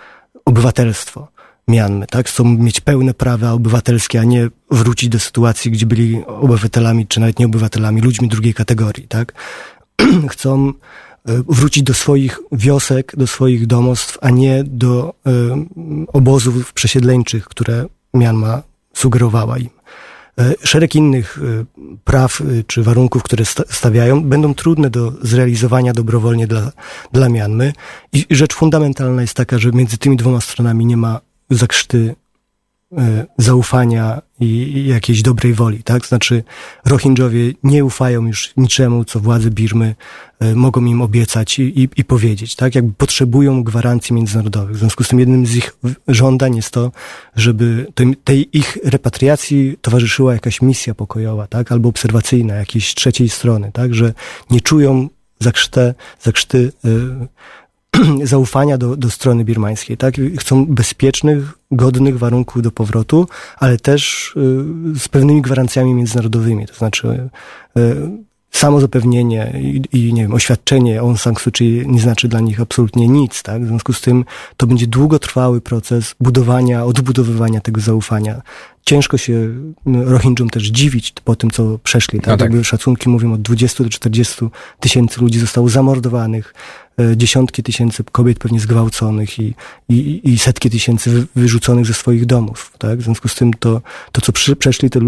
obywatelstwo. 0.45 1.29
Mianmy, 1.69 2.07
tak? 2.07 2.29
Chcą 2.29 2.45
mieć 2.45 2.81
pełne 2.81 3.15
prawa 3.15 3.53
obywatelskie, 3.53 4.21
a 4.21 4.25
nie 4.25 4.49
wrócić 4.71 5.09
do 5.09 5.19
sytuacji, 5.19 5.71
gdzie 5.71 5.87
byli 5.87 6.25
obywatelami, 6.27 7.07
czy 7.07 7.21
nawet 7.21 7.39
nie 7.39 7.47
obywatelami, 7.47 8.01
ludźmi 8.01 8.29
drugiej 8.29 8.55
kategorii, 8.55 9.09
tak? 9.09 9.33
Chcą 10.33 10.69
e, 10.69 10.73
wrócić 11.49 11.83
do 11.83 11.95
swoich 11.95 12.41
wiosek, 12.53 13.13
do 13.17 13.27
swoich 13.27 13.67
domostw, 13.67 14.19
a 14.21 14.31
nie 14.31 14.65
do 14.65 15.15
y, 15.27 15.31
obozów 16.13 16.73
przesiedleńczych, 16.73 17.45
które 17.45 17.87
Mianma 18.15 18.63
sugerowała 18.95 19.59
im. 19.59 19.76
E, 20.41 20.55
szereg 20.65 20.95
innych 20.95 21.41
praw 22.05 22.43
czy 22.67 22.83
warunków, 22.83 23.23
które 23.23 23.45
stawiają, 23.71 24.25
będą 24.25 24.55
trudne 24.55 24.91
do 24.91 25.13
zrealizowania 25.23 25.93
dobrowolnie 25.93 26.47
dla, 26.47 26.73
dla 27.13 27.29
Mianmy. 27.29 27.73
I 28.13 28.27
rzecz 28.31 28.55
fundamentalna 28.55 29.23
jest 29.23 29.35
taka, 29.35 29.59
że 29.59 29.73
między 29.73 29.99
tymi 29.99 30.17
dwoma 30.17 30.41
stronami 30.41 30.87
nie 30.87 30.97
ma 30.97 31.21
zakrzty 31.51 32.15
e, 32.15 32.26
zaufania 33.39 34.23
i 34.41 34.85
jakiejś 34.87 35.23
dobrej 35.23 35.55
woli, 35.55 35.83
tak? 35.83 36.07
Znaczy 36.07 36.45
Rohingyowie 36.85 37.53
nie 37.63 37.85
ufają 37.85 38.27
już 38.27 38.53
niczemu, 38.57 39.05
co 39.05 39.21
władze 39.21 39.51
Birmy 39.51 39.95
e, 40.41 40.55
mogą 40.55 40.85
im 40.85 41.03
obiecać 41.03 41.59
i, 41.59 41.63
i, 41.63 41.89
i, 41.97 42.05
powiedzieć, 42.05 42.57
tak? 42.57 42.75
Jakby 42.75 42.93
potrzebują 42.93 43.65
gwarancji 43.65 44.15
międzynarodowych. 44.15 44.77
W 44.77 44.79
związku 44.79 45.05
z 45.05 45.09
tym 45.09 45.21
jednym 45.21 45.47
z 45.47 45.57
ich 45.57 45.77
żądań 46.09 46.57
jest 46.57 46.71
to, 46.71 46.93
żeby 47.37 47.93
tej 48.25 48.59
ich 48.59 48.79
repatriacji 48.85 49.79
towarzyszyła 49.81 50.33
jakaś 50.33 50.63
misja 50.63 50.95
pokojowa, 50.95 51.47
tak? 51.47 51.73
Albo 51.73 51.89
obserwacyjna, 51.89 52.55
jakiejś 52.55 52.95
trzeciej 52.95 53.29
strony, 53.29 53.71
tak? 53.73 53.95
Że 53.95 54.15
nie 54.51 54.61
czują 54.61 55.09
zakrztę, 55.41 55.95
zakrzty 56.21 56.73
y, 56.85 57.27
zaufania 58.25 58.79
do, 58.79 58.97
do 58.97 59.11
strony 59.11 59.45
birmańskiej, 59.45 59.97
tak? 59.97 60.15
Chcą 60.39 60.67
bezpiecznych, 60.67 61.59
godnych 61.71 62.19
warunków 62.19 62.63
do 62.63 62.71
powrotu, 62.71 63.29
ale 63.59 63.79
też 63.79 64.33
y, 64.37 64.99
z 64.99 65.09
pewnymi 65.09 65.43
gwarancjami 65.43 65.95
międzynarodowymi, 65.95 66.67
to 66.67 66.75
znaczy 66.75 67.29
y, 67.79 68.27
samo 68.51 68.81
zapewnienie 68.81 69.53
i, 69.61 69.83
i, 69.93 70.13
nie 70.13 70.23
wiem, 70.23 70.35
oświadczenie 70.35 71.01
Aung 71.01 71.21
San 71.21 71.35
Suu 71.37 71.51
Kyi 71.53 71.85
nie 71.87 72.01
znaczy 72.01 72.29
dla 72.29 72.41
nich 72.41 72.61
absolutnie 72.61 73.09
nic, 73.09 73.43
tak? 73.43 73.65
W 73.65 73.69
związku 73.69 73.93
z 73.93 74.01
tym 74.01 74.25
to 74.57 74.67
będzie 74.67 74.87
długotrwały 74.87 75.61
proces 75.61 76.15
budowania, 76.21 76.85
odbudowywania 76.85 77.61
tego 77.61 77.81
zaufania. 77.81 78.43
Ciężko 78.85 79.19
się 79.19 79.49
no, 79.87 80.05
Rohingyom 80.05 80.51
też 80.51 80.63
dziwić 80.63 81.15
po 81.25 81.37
tym, 81.37 81.51
co 81.51 81.79
przeszli, 81.79 82.21
tak? 82.21 82.29
No 82.29 82.37
tak. 82.37 82.51
Jakby 82.51 82.65
szacunki 82.65 83.09
mówią 83.09 83.33
od 83.33 83.43
20 83.43 83.85
do 83.85 83.91
40 83.91 84.35
tysięcy 84.81 85.21
ludzi 85.21 85.39
zostało 85.39 85.69
zamordowanych, 85.69 86.55
dziesiątki 87.17 87.63
tysięcy 87.63 88.05
kobiet 88.13 88.39
pewnie 88.39 88.61
zgwałconych 88.61 89.39
i, 89.39 89.55
i, 89.89 90.21
i 90.25 90.39
setki 90.39 90.71
tysięcy 90.71 91.27
wyrzuconych 91.37 91.87
ze 91.87 91.95
swoich 91.95 92.27
domów, 92.27 92.73
tak? 92.79 92.99
W 92.99 93.03
związku 93.03 93.29
z 93.29 93.35
tym 93.35 93.55
to, 93.55 93.83
to 94.13 94.21
co 94.21 94.33
przeszli 94.57 94.91
te 94.91 95.01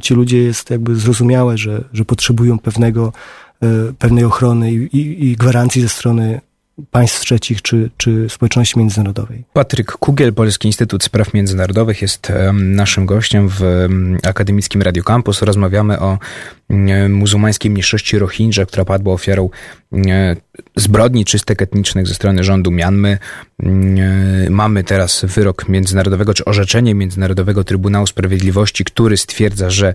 ci 0.00 0.14
ludzie 0.14 0.38
jest 0.38 0.70
jakby 0.70 0.96
zrozumiałe, 0.96 1.58
że, 1.58 1.84
że 1.92 2.04
potrzebują 2.04 2.58
pewnego, 2.58 3.12
e, 3.62 3.92
pewnej 3.98 4.24
ochrony 4.24 4.72
i, 4.72 4.76
i, 4.76 5.28
i 5.28 5.36
gwarancji 5.36 5.82
ze 5.82 5.88
strony 5.88 6.40
państw 6.90 7.20
trzecich 7.20 7.62
czy, 7.62 7.90
czy 7.96 8.26
społeczności 8.28 8.78
międzynarodowej. 8.78 9.44
Patryk 9.52 9.92
Kugiel, 9.92 10.32
Polski 10.32 10.68
Instytut 10.68 11.04
Spraw 11.04 11.34
Międzynarodowych 11.34 12.02
jest 12.02 12.32
naszym 12.52 13.06
gościem 13.06 13.48
w 13.48 13.86
akademickim 14.22 14.82
Radio 14.82 15.02
Campus. 15.02 15.42
Rozmawiamy 15.42 16.00
o 16.00 16.18
muzułmańskiej 17.08 17.70
mniejszości 17.70 18.18
Rohingya, 18.18 18.66
która 18.66 18.84
padła 18.84 19.14
ofiarą 19.14 19.50
zbrodni 20.76 21.24
czystek 21.24 21.62
etnicznych 21.62 22.06
ze 22.06 22.14
strony 22.14 22.44
rządu 22.44 22.70
Mianmy. 22.70 23.18
Mamy 24.50 24.84
teraz 24.84 25.24
wyrok 25.24 25.68
międzynarodowego, 25.68 26.34
czy 26.34 26.44
orzeczenie 26.44 26.94
Międzynarodowego 26.94 27.64
Trybunału 27.64 28.06
Sprawiedliwości, 28.06 28.84
który 28.84 29.16
stwierdza, 29.16 29.70
że 29.70 29.94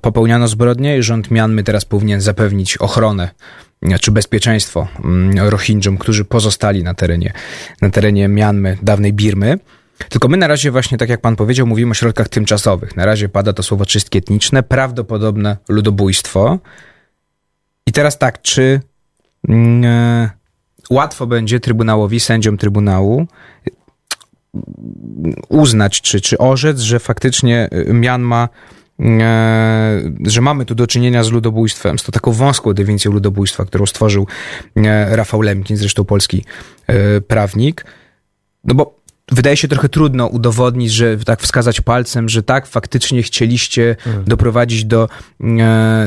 popełniano 0.00 0.48
zbrodnie 0.48 0.98
i 0.98 1.02
rząd 1.02 1.30
Mianmy 1.30 1.64
teraz 1.64 1.84
powinien 1.84 2.20
zapewnić 2.20 2.76
ochronę 2.76 3.30
czy 4.00 4.10
bezpieczeństwo 4.10 4.88
mm, 5.04 5.48
Rohingyom, 5.48 5.98
którzy 5.98 6.24
pozostali 6.24 6.82
na 6.82 6.94
terenie, 6.94 7.32
na 7.82 7.90
terenie 7.90 8.28
Mianmy, 8.28 8.78
dawnej 8.82 9.12
Birmy. 9.12 9.58
Tylko 10.08 10.28
my 10.28 10.36
na 10.36 10.46
razie 10.46 10.70
właśnie, 10.70 10.98
tak 10.98 11.08
jak 11.08 11.20
pan 11.20 11.36
powiedział, 11.36 11.66
mówimy 11.66 11.90
o 11.90 11.94
środkach 11.94 12.28
tymczasowych. 12.28 12.96
Na 12.96 13.06
razie 13.06 13.28
pada 13.28 13.52
to 13.52 13.62
słowo 13.62 13.86
czystki 13.86 14.18
etniczne, 14.18 14.62
prawdopodobne 14.62 15.56
ludobójstwo. 15.68 16.58
I 17.86 17.92
teraz 17.92 18.18
tak, 18.18 18.42
czy 18.42 18.80
mm, 19.48 19.84
e, 19.84 20.30
łatwo 20.90 21.26
będzie 21.26 21.60
Trybunałowi, 21.60 22.20
sędziom 22.20 22.58
Trybunału 22.58 23.26
uznać, 25.48 26.00
czy, 26.00 26.20
czy 26.20 26.38
orzec, 26.38 26.80
że 26.80 26.98
faktycznie 26.98 27.68
Mianma 27.86 28.48
E, 28.48 28.83
że 30.26 30.40
mamy 30.40 30.64
tu 30.64 30.74
do 30.74 30.86
czynienia 30.86 31.24
z 31.24 31.30
ludobójstwem, 31.30 31.98
z 31.98 32.02
to 32.02 32.12
taką 32.12 32.32
wąską 32.32 32.72
definicją 32.72 33.12
ludobójstwa, 33.12 33.64
którą 33.64 33.86
stworzył 33.86 34.26
e, 34.76 35.16
Rafał 35.16 35.42
Lemkin, 35.42 35.76
zresztą 35.76 36.04
polski 36.04 36.44
e, 36.86 37.20
prawnik. 37.20 37.86
No 38.64 38.74
bo 38.74 39.04
wydaje 39.32 39.56
się 39.56 39.68
trochę 39.68 39.88
trudno 39.88 40.26
udowodnić, 40.26 40.92
że 40.92 41.16
tak 41.16 41.40
wskazać 41.40 41.80
palcem, 41.80 42.28
że 42.28 42.42
tak, 42.42 42.66
faktycznie 42.66 43.22
chcieliście 43.22 43.96
hmm. 44.00 44.24
doprowadzić 44.24 44.84
do, 44.84 45.08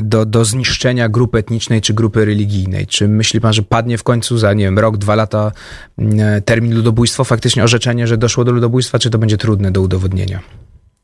do, 0.03 0.25
do 0.25 0.45
zniszczenia 0.45 1.09
grupy 1.09 1.37
etnicznej 1.37 1.81
czy 1.81 1.93
grupy 1.93 2.25
religijnej. 2.25 2.87
Czy 2.87 3.07
myśli 3.07 3.41
pan, 3.41 3.53
że 3.53 3.63
padnie 3.63 3.97
w 3.97 4.03
końcu 4.03 4.37
za, 4.37 4.53
nie 4.53 4.63
wiem, 4.63 4.79
rok, 4.79 4.97
dwa 4.97 5.15
lata 5.15 5.51
termin 6.45 6.75
ludobójstwo, 6.75 7.23
faktycznie 7.23 7.63
orzeczenie, 7.63 8.07
że 8.07 8.17
doszło 8.17 8.43
do 8.45 8.51
ludobójstwa, 8.51 8.99
czy 8.99 9.09
to 9.09 9.17
będzie 9.17 9.37
trudne 9.37 9.71
do 9.71 9.81
udowodnienia? 9.81 10.39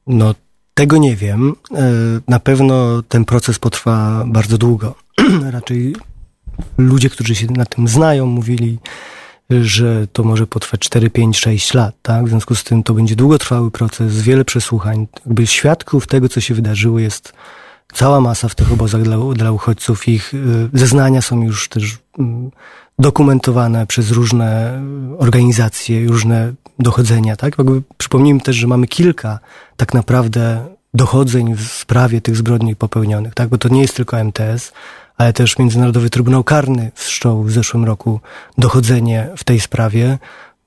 No 0.08 0.34
tego 0.74 0.98
nie 0.98 1.16
wiem. 1.16 1.56
E, 1.76 1.92
na 2.28 2.40
pewno 2.40 3.04
ten 3.04 3.26
proces 3.26 3.60
potrwa 3.60 4.24
bardzo 4.28 4.58
długo. 4.58 4.96
Raczej 5.52 5.96
ludzie, 6.78 7.10
którzy 7.10 7.36
się 7.36 7.48
na 7.48 7.66
tym 7.66 7.88
znają, 7.88 8.26
mówili, 8.26 8.80
że 9.50 10.08
to 10.14 10.24
może 10.24 10.48
potrwać 10.48 10.82
4, 10.82 11.10
5, 11.10 11.40
6 11.40 11.74
lat, 11.74 11.96
tak? 12.02 12.26
W 12.26 12.30
związku 12.30 12.56
z 12.56 12.64
tym 12.64 12.84
to 12.84 12.94
będzie 12.94 13.16
długotrwały 13.16 13.72
proces, 13.72 14.22
wiele 14.22 14.46
przesłuchań. 14.46 15.08
Jakby 15.26 15.48
świadków 15.48 16.08
tego, 16.08 16.30
co 16.30 16.42
się 16.42 16.54
wydarzyło, 16.54 17.00
jest 17.00 17.34
cała 17.94 18.22
masa 18.22 18.48
w 18.48 18.56
tych 18.56 18.72
obozach 18.72 19.02
dla, 19.02 19.18
dla 19.34 19.52
uchodźców. 19.52 20.08
Ich 20.08 20.34
e, 20.34 20.38
zeznania 20.74 21.22
są 21.22 21.44
już 21.44 21.70
też 21.70 21.98
mm, 22.20 22.52
dokumentowane 22.99 23.88
przez 23.88 24.12
różne 24.12 24.82
organizacje, 25.17 26.08
różne 26.08 26.53
dochodzenia, 26.79 27.36
tak? 27.36 27.58
Jakby 27.58 27.82
przypomnijmy 27.97 28.41
też, 28.41 28.56
że 28.56 28.67
mamy 28.67 28.88
kilka 28.88 29.39
tak 29.77 29.93
naprawdę 29.93 30.65
dochodzeń 30.93 31.56
w 31.56 31.62
sprawie 31.62 32.21
tych 32.21 32.36
zbrodni 32.36 32.75
popełnionych, 32.75 33.34
tak? 33.34 33.49
Bo 33.49 33.58
to 33.58 33.69
nie 33.69 33.82
jest 33.82 33.95
tylko 33.95 34.17
MTS, 34.17 34.71
ale 35.17 35.34
też 35.34 35.60
Międzynarodowy 35.60 36.10
Trybunał 36.10 36.43
Karny 36.43 36.91
wszczął 36.95 37.43
w 37.43 37.51
zeszłym 37.51 37.86
roku 37.86 38.19
dochodzenie 38.58 39.29
w 39.38 39.43
tej 39.43 39.60
sprawie. 39.60 40.17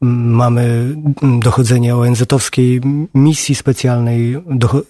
Mamy 0.00 0.96
dochodzenie 1.40 1.96
ONZ-owskiej 1.96 2.80
misji 3.14 3.54
specjalnej 3.54 4.36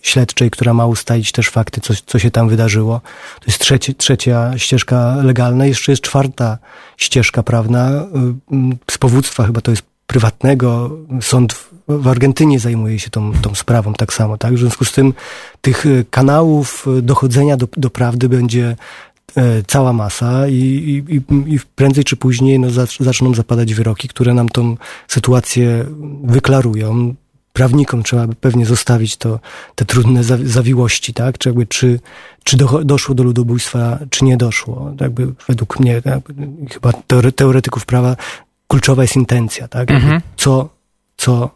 śledczej, 0.02 0.50
która 0.50 0.74
ma 0.74 0.86
ustalić 0.86 1.32
też 1.32 1.48
fakty, 1.48 1.80
co, 1.80 1.94
co 2.06 2.18
się 2.18 2.30
tam 2.30 2.48
wydarzyło. 2.48 3.00
To 3.40 3.46
jest 3.46 3.58
trzecie, 3.58 3.94
trzecia 3.94 4.58
ścieżka 4.58 5.16
legalna. 5.22 5.66
Jeszcze 5.66 5.92
jest 5.92 6.02
czwarta 6.02 6.58
ścieżka 6.96 7.42
prawna 7.42 8.06
z 8.90 8.98
powództwa, 8.98 9.46
chyba 9.46 9.60
to 9.60 9.70
jest 9.70 9.82
prywatnego. 10.06 10.90
Sąd 11.20 11.52
w, 11.52 11.70
w 11.88 12.08
Argentynie 12.08 12.60
zajmuje 12.60 12.98
się 12.98 13.10
tą, 13.10 13.32
tą 13.32 13.54
sprawą 13.54 13.94
tak 13.94 14.12
samo. 14.12 14.38
Tak? 14.38 14.54
W 14.54 14.58
związku 14.58 14.84
z 14.84 14.92
tym 14.92 15.14
tych 15.60 15.84
kanałów 16.10 16.86
dochodzenia 17.02 17.56
do, 17.56 17.68
do 17.76 17.90
prawdy 17.90 18.28
będzie 18.28 18.76
cała 19.66 19.92
masa 19.92 20.48
i, 20.48 20.54
i, 21.08 21.14
i 21.54 21.60
prędzej 21.74 22.04
czy 22.04 22.16
później 22.16 22.60
no, 22.60 22.68
zaczną 23.00 23.34
zapadać 23.34 23.74
wyroki, 23.74 24.08
które 24.08 24.34
nam 24.34 24.48
tą 24.48 24.76
sytuację 25.08 25.84
wyklarują. 26.24 27.14
Prawnikom 27.52 28.02
trzeba 28.02 28.26
by 28.26 28.34
pewnie 28.34 28.66
zostawić 28.66 29.16
to, 29.16 29.40
te 29.74 29.84
trudne 29.84 30.24
zawiłości, 30.24 31.14
tak? 31.14 31.38
Czy, 31.38 31.48
jakby, 31.48 31.66
czy, 31.66 32.00
czy 32.44 32.56
do, 32.56 32.84
doszło 32.84 33.14
do 33.14 33.22
ludobójstwa, 33.22 33.98
czy 34.10 34.24
nie 34.24 34.36
doszło. 34.36 34.94
Jakby 35.00 35.32
według 35.48 35.80
mnie, 35.80 36.02
chyba 36.72 36.92
teoretyków 37.36 37.86
prawa, 37.86 38.16
kluczowa 38.68 39.02
jest 39.02 39.16
intencja, 39.16 39.68
tak? 39.68 39.90
Mhm. 39.90 40.20
Co, 40.36 40.68
co 41.16 41.55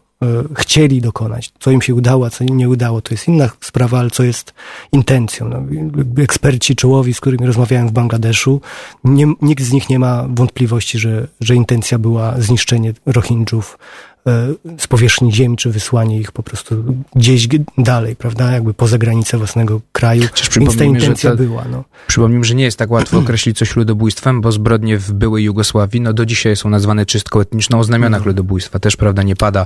chcieli 0.57 1.01
dokonać. 1.01 1.53
Co 1.59 1.71
im 1.71 1.81
się 1.81 1.95
udało, 1.95 2.25
a 2.25 2.29
co 2.29 2.43
im 2.43 2.57
nie 2.57 2.69
udało, 2.69 3.01
to 3.01 3.13
jest 3.13 3.27
inna 3.27 3.49
sprawa, 3.61 3.99
ale 3.99 4.09
co 4.09 4.23
jest 4.23 4.53
intencją. 4.91 5.49
No, 5.49 5.63
eksperci 6.23 6.75
czołowi, 6.75 7.13
z 7.13 7.19
którymi 7.19 7.45
rozmawiałem 7.45 7.87
w 7.87 7.91
Bangladeszu, 7.91 8.61
nie, 9.03 9.33
nikt 9.41 9.63
z 9.63 9.71
nich 9.71 9.89
nie 9.89 9.99
ma 9.99 10.27
wątpliwości, 10.29 10.99
że, 10.99 11.27
że 11.41 11.55
intencja 11.55 11.99
była 11.99 12.35
zniszczenie 12.37 12.93
Rohingjów 13.05 13.77
z 14.77 14.87
powierzchni 14.87 15.33
ziemi, 15.33 15.57
czy 15.57 15.69
wysłanie 15.69 16.19
ich 16.19 16.31
po 16.31 16.43
prostu 16.43 16.83
gdzieś 17.15 17.47
dalej, 17.77 18.15
prawda, 18.15 18.51
jakby 18.51 18.73
poza 18.73 18.97
granicę 18.97 19.37
własnego 19.37 19.81
kraju. 19.91 20.23
Więc 20.59 20.77
ta 20.77 20.83
intencja 20.83 21.29
ta, 21.29 21.35
była. 21.35 21.65
No. 21.71 21.83
Przypomnijmy, 22.07 22.45
że 22.45 22.55
nie 22.55 22.63
jest 22.63 22.77
tak 22.77 22.91
łatwo 22.91 23.17
określić 23.17 23.57
coś 23.57 23.75
ludobójstwem, 23.75 24.41
bo 24.41 24.51
zbrodnie 24.51 24.97
w 24.97 25.11
byłej 25.11 25.43
Jugosławii, 25.43 26.01
no 26.01 26.13
do 26.13 26.25
dzisiaj 26.25 26.55
są 26.55 26.69
nazwane 26.69 27.05
czystką 27.05 27.39
etniczną 27.39 27.79
o 27.79 27.83
znamionach 27.83 28.19
mhm. 28.19 28.29
ludobójstwa. 28.29 28.79
Też, 28.79 28.95
prawda, 28.95 29.23
nie 29.23 29.35
pada 29.35 29.65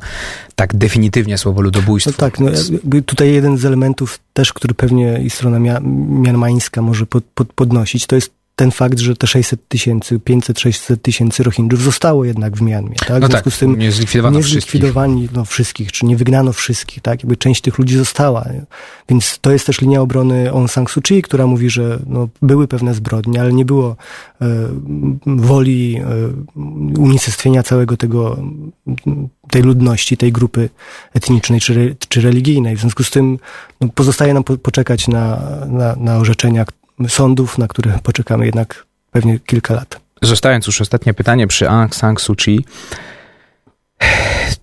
tak 0.56 0.76
definitywnie 0.76 1.38
słowo 1.38 1.62
ludobójstwo. 1.62 2.12
No 2.12 2.18
tak, 2.18 2.40
no, 2.40 2.52
tutaj 3.06 3.34
jeden 3.34 3.58
z 3.58 3.66
elementów 3.66 4.20
też, 4.34 4.54
który 4.54 4.74
pewnie 4.74 5.22
i 5.24 5.30
strona 5.30 5.80
mianmańska 6.22 6.82
może 6.82 7.06
pod, 7.06 7.24
pod, 7.24 7.54
podnosić, 7.54 8.08
to 8.08 8.16
jest 8.16 8.32
ten 8.56 8.72
fakt, 8.72 9.00
że 9.00 9.16
te 9.16 9.28
600 9.28 9.68
tysięcy, 9.68 10.20
500-600 10.20 10.98
tysięcy 10.98 11.44
Rohingjów 11.44 11.82
zostało 11.82 12.26
jednak 12.26 12.58
w 12.58 12.62
Mianmie. 12.62 12.96
Tak? 12.96 13.10
No 13.10 13.28
w 13.28 13.32
związku 13.32 13.50
tak, 13.50 13.54
z 13.54 13.60
tym 13.60 13.80
nie 13.80 13.92
zlikwidowano 13.92 14.38
nie 14.38 14.44
zlikwidowani 14.44 15.14
wszystkich. 15.14 15.38
No, 15.38 15.46
wszystkich, 15.46 15.92
czy 15.92 16.06
nie 16.06 16.18
wygnano 16.18 16.54
wszystkich, 16.54 17.04
tak? 17.04 17.24
Jakby 17.24 17.38
część 17.38 17.62
tych 17.62 17.78
ludzi 17.78 17.98
została. 17.98 18.46
Więc 19.10 19.40
to 19.42 19.52
jest 19.52 19.66
też 19.66 19.82
linia 19.82 20.02
obrony 20.02 20.50
Aung 20.50 20.72
San 20.72 20.88
Suu 20.88 21.02
Kyi, 21.02 21.22
która 21.22 21.48
mówi, 21.48 21.70
że 21.70 22.00
no, 22.08 22.30
były 22.42 22.68
pewne 22.68 22.94
zbrodnie, 22.94 23.42
ale 23.42 23.54
nie 23.54 23.66
było 23.66 23.96
e, 24.42 24.46
woli 25.26 25.98
e, 25.98 26.04
unicestwienia 27.00 27.64
całego 27.64 27.98
tego, 27.98 28.38
tej 29.50 29.62
ludności, 29.62 30.18
tej 30.18 30.32
grupy 30.32 30.70
etnicznej 31.14 31.60
czy, 31.60 31.96
czy 32.10 32.22
religijnej. 32.22 32.76
W 32.76 32.80
związku 32.80 33.04
z 33.04 33.12
tym 33.12 33.40
no, 33.82 33.88
pozostaje 33.96 34.34
nam 34.34 34.44
po, 34.44 34.58
poczekać 34.58 35.08
na, 35.08 35.42
na, 35.68 35.96
na 35.96 36.18
orzeczenia, 36.18 36.66
sądów, 37.08 37.58
na 37.58 37.68
które 37.68 38.00
poczekamy 38.04 38.46
jednak 38.46 38.86
pewnie 39.12 39.40
kilka 39.40 39.74
lat. 39.74 40.00
Zostając 40.22 40.68
już 40.68 40.82
ostatnie 40.82 41.14
pytanie 41.14 41.48
przy 41.48 41.70
Aung 41.70 41.96
San 41.96 42.18
Suu 42.18 42.36
Kyi. 42.36 42.66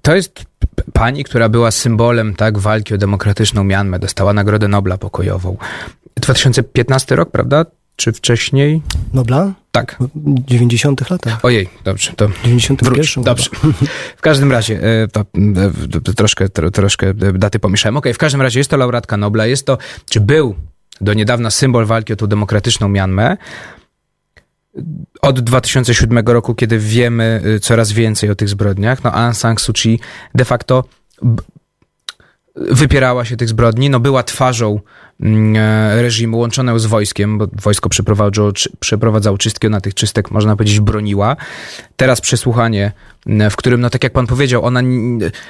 To 0.03 0.15
jest 0.15 0.45
pani, 0.93 1.25
która 1.25 1.49
była 1.49 1.71
symbolem 1.71 2.35
tak 2.35 2.59
walki 2.59 2.95
o 2.95 2.99
demokratyczną 2.99 3.65
Mianmę, 3.65 3.99
dostała 3.99 4.33
Nagrodę 4.33 4.69
Nobla 4.69 4.99
pokojową. 4.99 5.57
2015 6.17 7.17
rok, 7.17 7.31
prawda? 7.31 7.67
Czy 7.97 8.13
wcześniej? 8.13 8.83
Nobla? 9.13 9.53
Tak. 9.71 9.97
W 10.15 10.45
90 10.45 11.11
latach. 11.11 11.45
Ojej, 11.45 11.69
dobrze, 11.85 12.13
to 12.17 12.29
91. 12.45 13.25
Dobrze. 13.25 13.51
W 14.17 14.21
każdym 14.21 14.53
razie, 14.53 14.81
e, 14.83 15.09
to, 15.09 15.25
to 16.05 16.13
troszkę, 16.15 16.49
to, 16.49 16.71
troszkę 16.71 17.15
daty 17.15 17.59
pomieszałem. 17.59 17.97
Okej, 17.97 18.11
okay, 18.11 18.15
w 18.15 18.19
każdym 18.19 18.43
razie 18.43 18.61
jest 18.61 18.71
to 18.71 18.77
laureatka 18.77 19.17
Nobla, 19.17 19.47
jest 19.47 19.67
to, 19.67 19.79
czy 20.11 20.21
był 20.21 20.55
do 21.03 21.15
niedawna 21.15 21.51
symbol 21.51 21.87
walki 21.87 22.13
o 22.13 22.17
tą 22.17 22.27
demokratyczną 22.27 22.89
Mianmę. 22.89 23.37
Od 25.23 25.41
2007 25.41 26.19
roku, 26.27 26.55
kiedy 26.55 26.79
wiemy 26.79 27.43
y, 27.47 27.61
coraz 27.61 27.93
więcej 27.93 28.31
o 28.31 28.35
tych 28.35 28.49
zbrodniach, 28.49 29.05
no 29.05 29.13
Aung 29.13 29.37
San 29.37 29.59
Suu 29.59 29.73
Kyi 29.73 30.01
de 30.35 30.45
facto 30.45 30.85
wypierała 32.57 33.25
się 33.25 33.37
tych 33.37 33.49
zbrodni, 33.49 33.91
no 33.91 34.01
była 34.01 34.23
twarzą 34.23 34.81
mm, 35.21 35.57
e, 35.57 36.03
reżimu 36.03 36.39
łączoną 36.39 36.79
z 36.79 36.87
wojskiem, 36.87 37.39
bo 37.39 37.47
wojsko 37.63 37.89
przeprowadzało, 37.89 38.53
przeprowadzało 38.81 39.39
czystki, 39.39 39.67
ona 39.67 39.81
tych 39.81 39.95
czystek, 39.95 40.31
można 40.31 40.57
powiedzieć, 40.57 40.81
broniła. 40.81 41.37
Teraz 41.97 42.21
przesłuchanie, 42.21 42.93
mm, 43.27 43.51
w 43.51 43.57
którym, 43.57 43.81
no 43.81 43.91
tak 43.91 44.05
jak 44.05 44.13
pan 44.13 44.27
powiedział, 44.27 44.65
ona, 44.65 44.81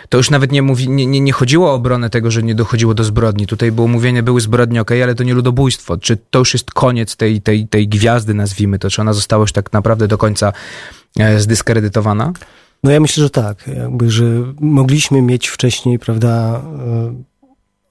to 0.08 0.18
już 0.18 0.30
nawet 0.30 0.52
nie 0.52 0.62
mówi, 0.62 0.88
nie, 0.88 1.06
nie, 1.06 1.20
nie 1.20 1.32
chodziło 1.32 1.70
o 1.70 1.74
obronę 1.74 2.10
tego, 2.10 2.30
że 2.30 2.42
nie 2.42 2.54
dochodziło 2.54 2.94
do 2.94 3.04
zbrodni. 3.04 3.46
Tutaj 3.46 3.72
było 3.72 3.88
mówienie, 3.88 4.22
były 4.22 4.40
zbrodnie, 4.40 4.80
okej, 4.80 4.98
okay, 4.98 5.04
ale 5.04 5.14
to 5.14 5.24
nie 5.24 5.34
ludobójstwo. 5.34 5.98
Czy 5.98 6.18
to 6.30 6.38
już 6.38 6.52
jest 6.54 6.70
koniec 6.70 7.16
tej, 7.16 7.40
tej, 7.40 7.68
tej 7.68 7.88
gwiazdy, 7.88 8.34
nazwijmy 8.34 8.78
to, 8.78 8.90
czy 8.90 9.00
ona 9.00 9.12
została 9.12 9.40
już 9.40 9.52
tak 9.52 9.72
naprawdę 9.72 10.08
do 10.08 10.18
końca 10.18 10.52
e, 11.18 11.40
zdyskredytowana? 11.40 12.32
No 12.82 12.90
ja 12.90 13.00
myślę, 13.00 13.22
że 13.22 13.30
tak. 13.30 13.66
Jakby, 13.66 14.10
że 14.10 14.24
mogliśmy 14.60 15.22
mieć 15.22 15.48
wcześniej, 15.48 15.98
prawda, 15.98 16.62
e, 16.78 17.14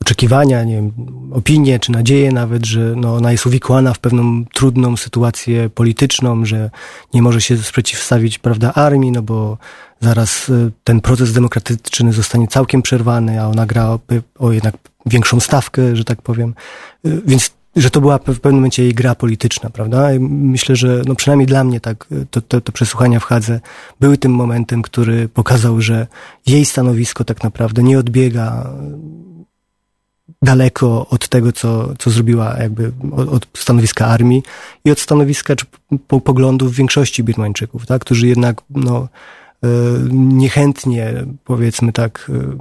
oczekiwania, 0.02 0.64
nie 0.64 0.76
wiem, 0.76 0.92
opinie 1.34 1.80
czy 1.80 1.92
nadzieje 1.92 2.32
nawet, 2.32 2.66
że 2.66 2.94
no, 2.96 3.16
ona 3.16 3.32
jest 3.32 3.46
uwikłana 3.46 3.94
w 3.94 4.00
pewną 4.00 4.46
trudną 4.54 4.98
sytuację 4.98 5.70
polityczną, 5.70 6.46
że 6.46 6.70
nie 7.14 7.22
może 7.22 7.42
się 7.42 7.58
sprzeciwstawić, 7.58 8.40
prawda, 8.40 8.74
armii, 8.74 9.12
no 9.12 9.22
bo 9.22 9.58
zaraz 10.00 10.50
e, 10.50 10.70
ten 10.84 11.02
proces 11.02 11.34
demokratyczny 11.34 12.14
zostanie 12.14 12.48
całkiem 12.48 12.82
przerwany, 12.82 13.42
a 13.42 13.48
ona 13.48 13.66
gra 13.66 13.88
o, 13.88 14.00
o 14.40 14.52
jednak 14.52 14.76
większą 15.06 15.40
stawkę, 15.40 15.96
że 15.96 16.04
tak 16.04 16.22
powiem. 16.22 16.54
E, 17.06 17.10
więc 17.26 17.52
że 17.76 17.90
to 17.90 18.02
była 18.02 18.18
w 18.18 18.22
pewnym 18.22 18.56
momencie 18.56 18.84
jej 18.84 18.94
gra 18.94 19.16
polityczna, 19.16 19.70
prawda? 19.70 20.14
I 20.14 20.20
myślę, 20.20 20.76
że 20.76 21.02
no 21.06 21.16
przynajmniej 21.16 21.48
dla 21.48 21.64
mnie 21.64 21.80
tak, 21.80 22.08
to, 22.32 22.42
to, 22.42 22.62
to 22.62 22.72
przesłuchania 22.72 23.20
w 23.20 23.24
Hadze 23.24 23.60
były 24.00 24.18
tym 24.18 24.32
momentem, 24.32 24.82
który 24.82 25.30
pokazał, 25.30 25.82
że 25.82 26.08
jej 26.48 26.66
stanowisko 26.66 27.24
tak 27.24 27.44
naprawdę 27.44 27.84
nie 27.84 28.00
odbiega 28.00 28.70
daleko 30.42 31.08
od 31.10 31.30
tego, 31.30 31.52
co, 31.52 31.94
co 32.00 32.10
zrobiła 32.10 32.58
jakby 32.60 32.92
od, 33.12 33.30
od 33.30 33.48
stanowiska 33.58 34.08
armii 34.08 34.44
i 34.86 34.92
od 34.92 35.00
stanowiska 35.00 35.56
czy 35.56 35.66
po, 36.08 36.22
poglądów 36.22 36.76
większości 36.76 37.24
Birmańczyków, 37.24 37.86
tak? 37.86 38.02
którzy 38.02 38.28
jednak 38.28 38.62
no, 38.70 39.08
E, 39.64 39.68
niechętnie, 40.12 41.14
powiedzmy 41.44 41.94
tak 41.94 42.32
e, 42.34 42.58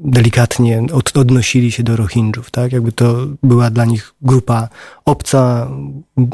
delikatnie 0.00 0.82
od, 0.92 1.16
odnosili 1.16 1.72
się 1.72 1.82
do 1.82 1.96
Rohingjów, 1.96 2.50
tak? 2.50 2.72
Jakby 2.72 2.92
to 2.92 3.26
była 3.42 3.70
dla 3.70 3.84
nich 3.84 4.14
grupa 4.22 4.68
obca, 5.04 5.70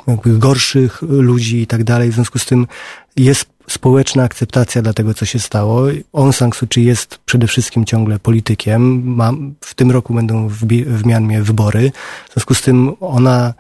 jakby 0.07 0.39
gorszych 0.39 1.03
ludzi 1.03 1.63
i 1.63 1.67
tak 1.67 1.85
dalej. 1.85 2.11
W 2.11 2.15
związku 2.15 2.39
z 2.39 2.47
tym 2.47 2.67
jest 3.17 3.47
społeczna 3.69 4.23
akceptacja 4.23 4.83
dla 4.83 4.93
tego, 4.93 5.15
co 5.15 5.25
się 5.25 5.39
stało. 5.39 5.87
Aung 6.13 6.35
San 6.35 6.53
Suu 6.53 6.67
Kyi 6.69 6.85
jest 6.85 7.19
przede 7.19 7.47
wszystkim 7.47 7.85
ciągle 7.85 8.19
politykiem. 8.19 9.03
Ma, 9.05 9.33
w 9.61 9.75
tym 9.75 9.91
roku 9.91 10.15
będą 10.15 10.49
w, 10.49 10.67
w 10.87 11.07
Mianmie 11.07 11.43
wybory. 11.43 11.93
W 12.29 12.33
związku 12.33 12.55
z 12.55 12.63
tym 12.63 12.93
ona 13.01 13.55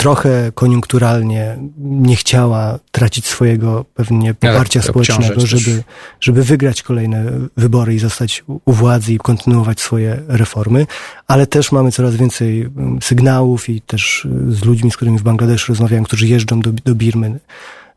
trochę 0.00 0.52
koniunkturalnie 0.54 1.56
nie 1.78 2.16
chciała 2.16 2.78
tracić 2.92 3.26
swojego 3.26 3.84
pewnie 3.94 4.34
poparcia 4.34 4.82
społecznego, 4.82 5.46
żeby, 5.46 5.82
żeby 6.20 6.44
wygrać 6.44 6.82
kolejne 6.82 7.24
wybory 7.56 7.94
i 7.94 7.98
zostać 7.98 8.44
u 8.64 8.72
władzy 8.72 9.12
i 9.12 9.18
kontynuować 9.18 9.80
swoje 9.80 10.22
reformy, 10.28 10.86
ale 11.26 11.46
też 11.46 11.72
mamy 11.72 11.92
coraz 11.92 12.16
więcej 12.16 12.62
mm, 12.62 12.98
sygnałów 13.02 13.68
i 13.68 13.80
też 13.80 14.24
y, 14.24 14.52
z 14.52 14.64
ludźmi, 14.64 14.90
z 14.90 14.96
którymi 14.96 15.18
w 15.18 15.22
Bangladeszu 15.22 15.72
rozmawiałem, 15.72 16.04
którzy 16.04 16.26
jeżdżą 16.26 16.60
do, 16.60 16.72
do 16.72 16.94
Birmy, 16.94 17.40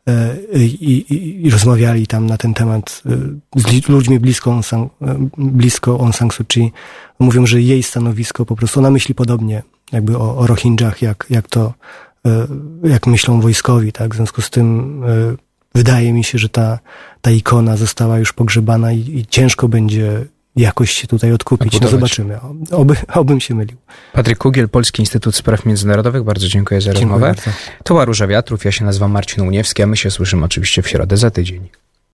e, 0.08 0.36
i, 0.52 1.14
i, 1.14 1.46
i, 1.46 1.50
rozmawiali 1.50 2.06
tam 2.06 2.26
na 2.26 2.36
ten 2.36 2.54
temat 2.54 3.02
y, 3.56 3.60
z 3.60 3.88
ludźmi 3.88 4.20
blisko 4.20 4.52
Aung 4.52 4.66
San, 4.66 4.88
blisko 5.38 5.90
Aung 6.00 6.16
San 6.16 6.30
Suu 6.30 6.44
Kyi. 6.44 6.72
Mówią, 7.18 7.46
że 7.46 7.62
jej 7.62 7.82
stanowisko 7.82 8.46
po 8.46 8.56
prostu, 8.56 8.80
ona 8.80 8.90
myśli 8.90 9.14
podobnie 9.14 9.62
jakby 9.92 10.18
o, 10.18 10.36
o 10.36 10.46
Rohingjach, 10.46 11.02
jak, 11.02 11.26
jak 11.30 11.48
to, 11.48 11.74
e, 12.26 12.46
jak 12.84 13.06
myślą 13.06 13.40
wojskowi, 13.40 13.92
tak? 13.92 14.14
W 14.14 14.16
związku 14.16 14.42
z 14.42 14.50
tym 14.50 15.00
e, 15.04 15.36
wydaje 15.74 16.12
mi 16.12 16.24
się, 16.24 16.38
że 16.38 16.48
ta, 16.48 16.78
ta 17.20 17.30
ikona 17.30 17.76
została 17.76 18.18
już 18.18 18.32
pogrzebana 18.32 18.92
i, 18.92 18.98
i 18.98 19.26
ciężko 19.26 19.68
będzie 19.68 20.26
jakoś 20.56 20.90
się 20.90 21.06
tutaj 21.06 21.32
odkupić. 21.32 21.80
No 21.80 21.88
zobaczymy. 21.88 22.38
Oby, 22.70 22.96
obym 23.14 23.40
się 23.40 23.54
mylił. 23.54 23.76
Patryk 24.12 24.38
Kugiel, 24.38 24.68
Polski 24.68 25.02
Instytut 25.02 25.36
Spraw 25.36 25.66
Międzynarodowych. 25.66 26.22
Bardzo 26.22 26.48
dziękuję 26.48 26.80
za 26.80 26.84
dziękuję 26.84 27.04
rozmowę. 27.04 27.26
Bardzo. 27.26 27.50
To 27.84 27.94
była 27.94 28.04
Róża 28.04 28.26
Wiatrów. 28.26 28.64
Ja 28.64 28.72
się 28.72 28.84
nazywam 28.84 29.10
Marcin 29.10 29.44
Uniewski, 29.44 29.82
a 29.82 29.86
my 29.86 29.96
się 29.96 30.10
słyszymy 30.10 30.44
oczywiście 30.44 30.82
w 30.82 30.88
środę 30.88 31.16
za 31.16 31.30
tydzień. 31.30 31.68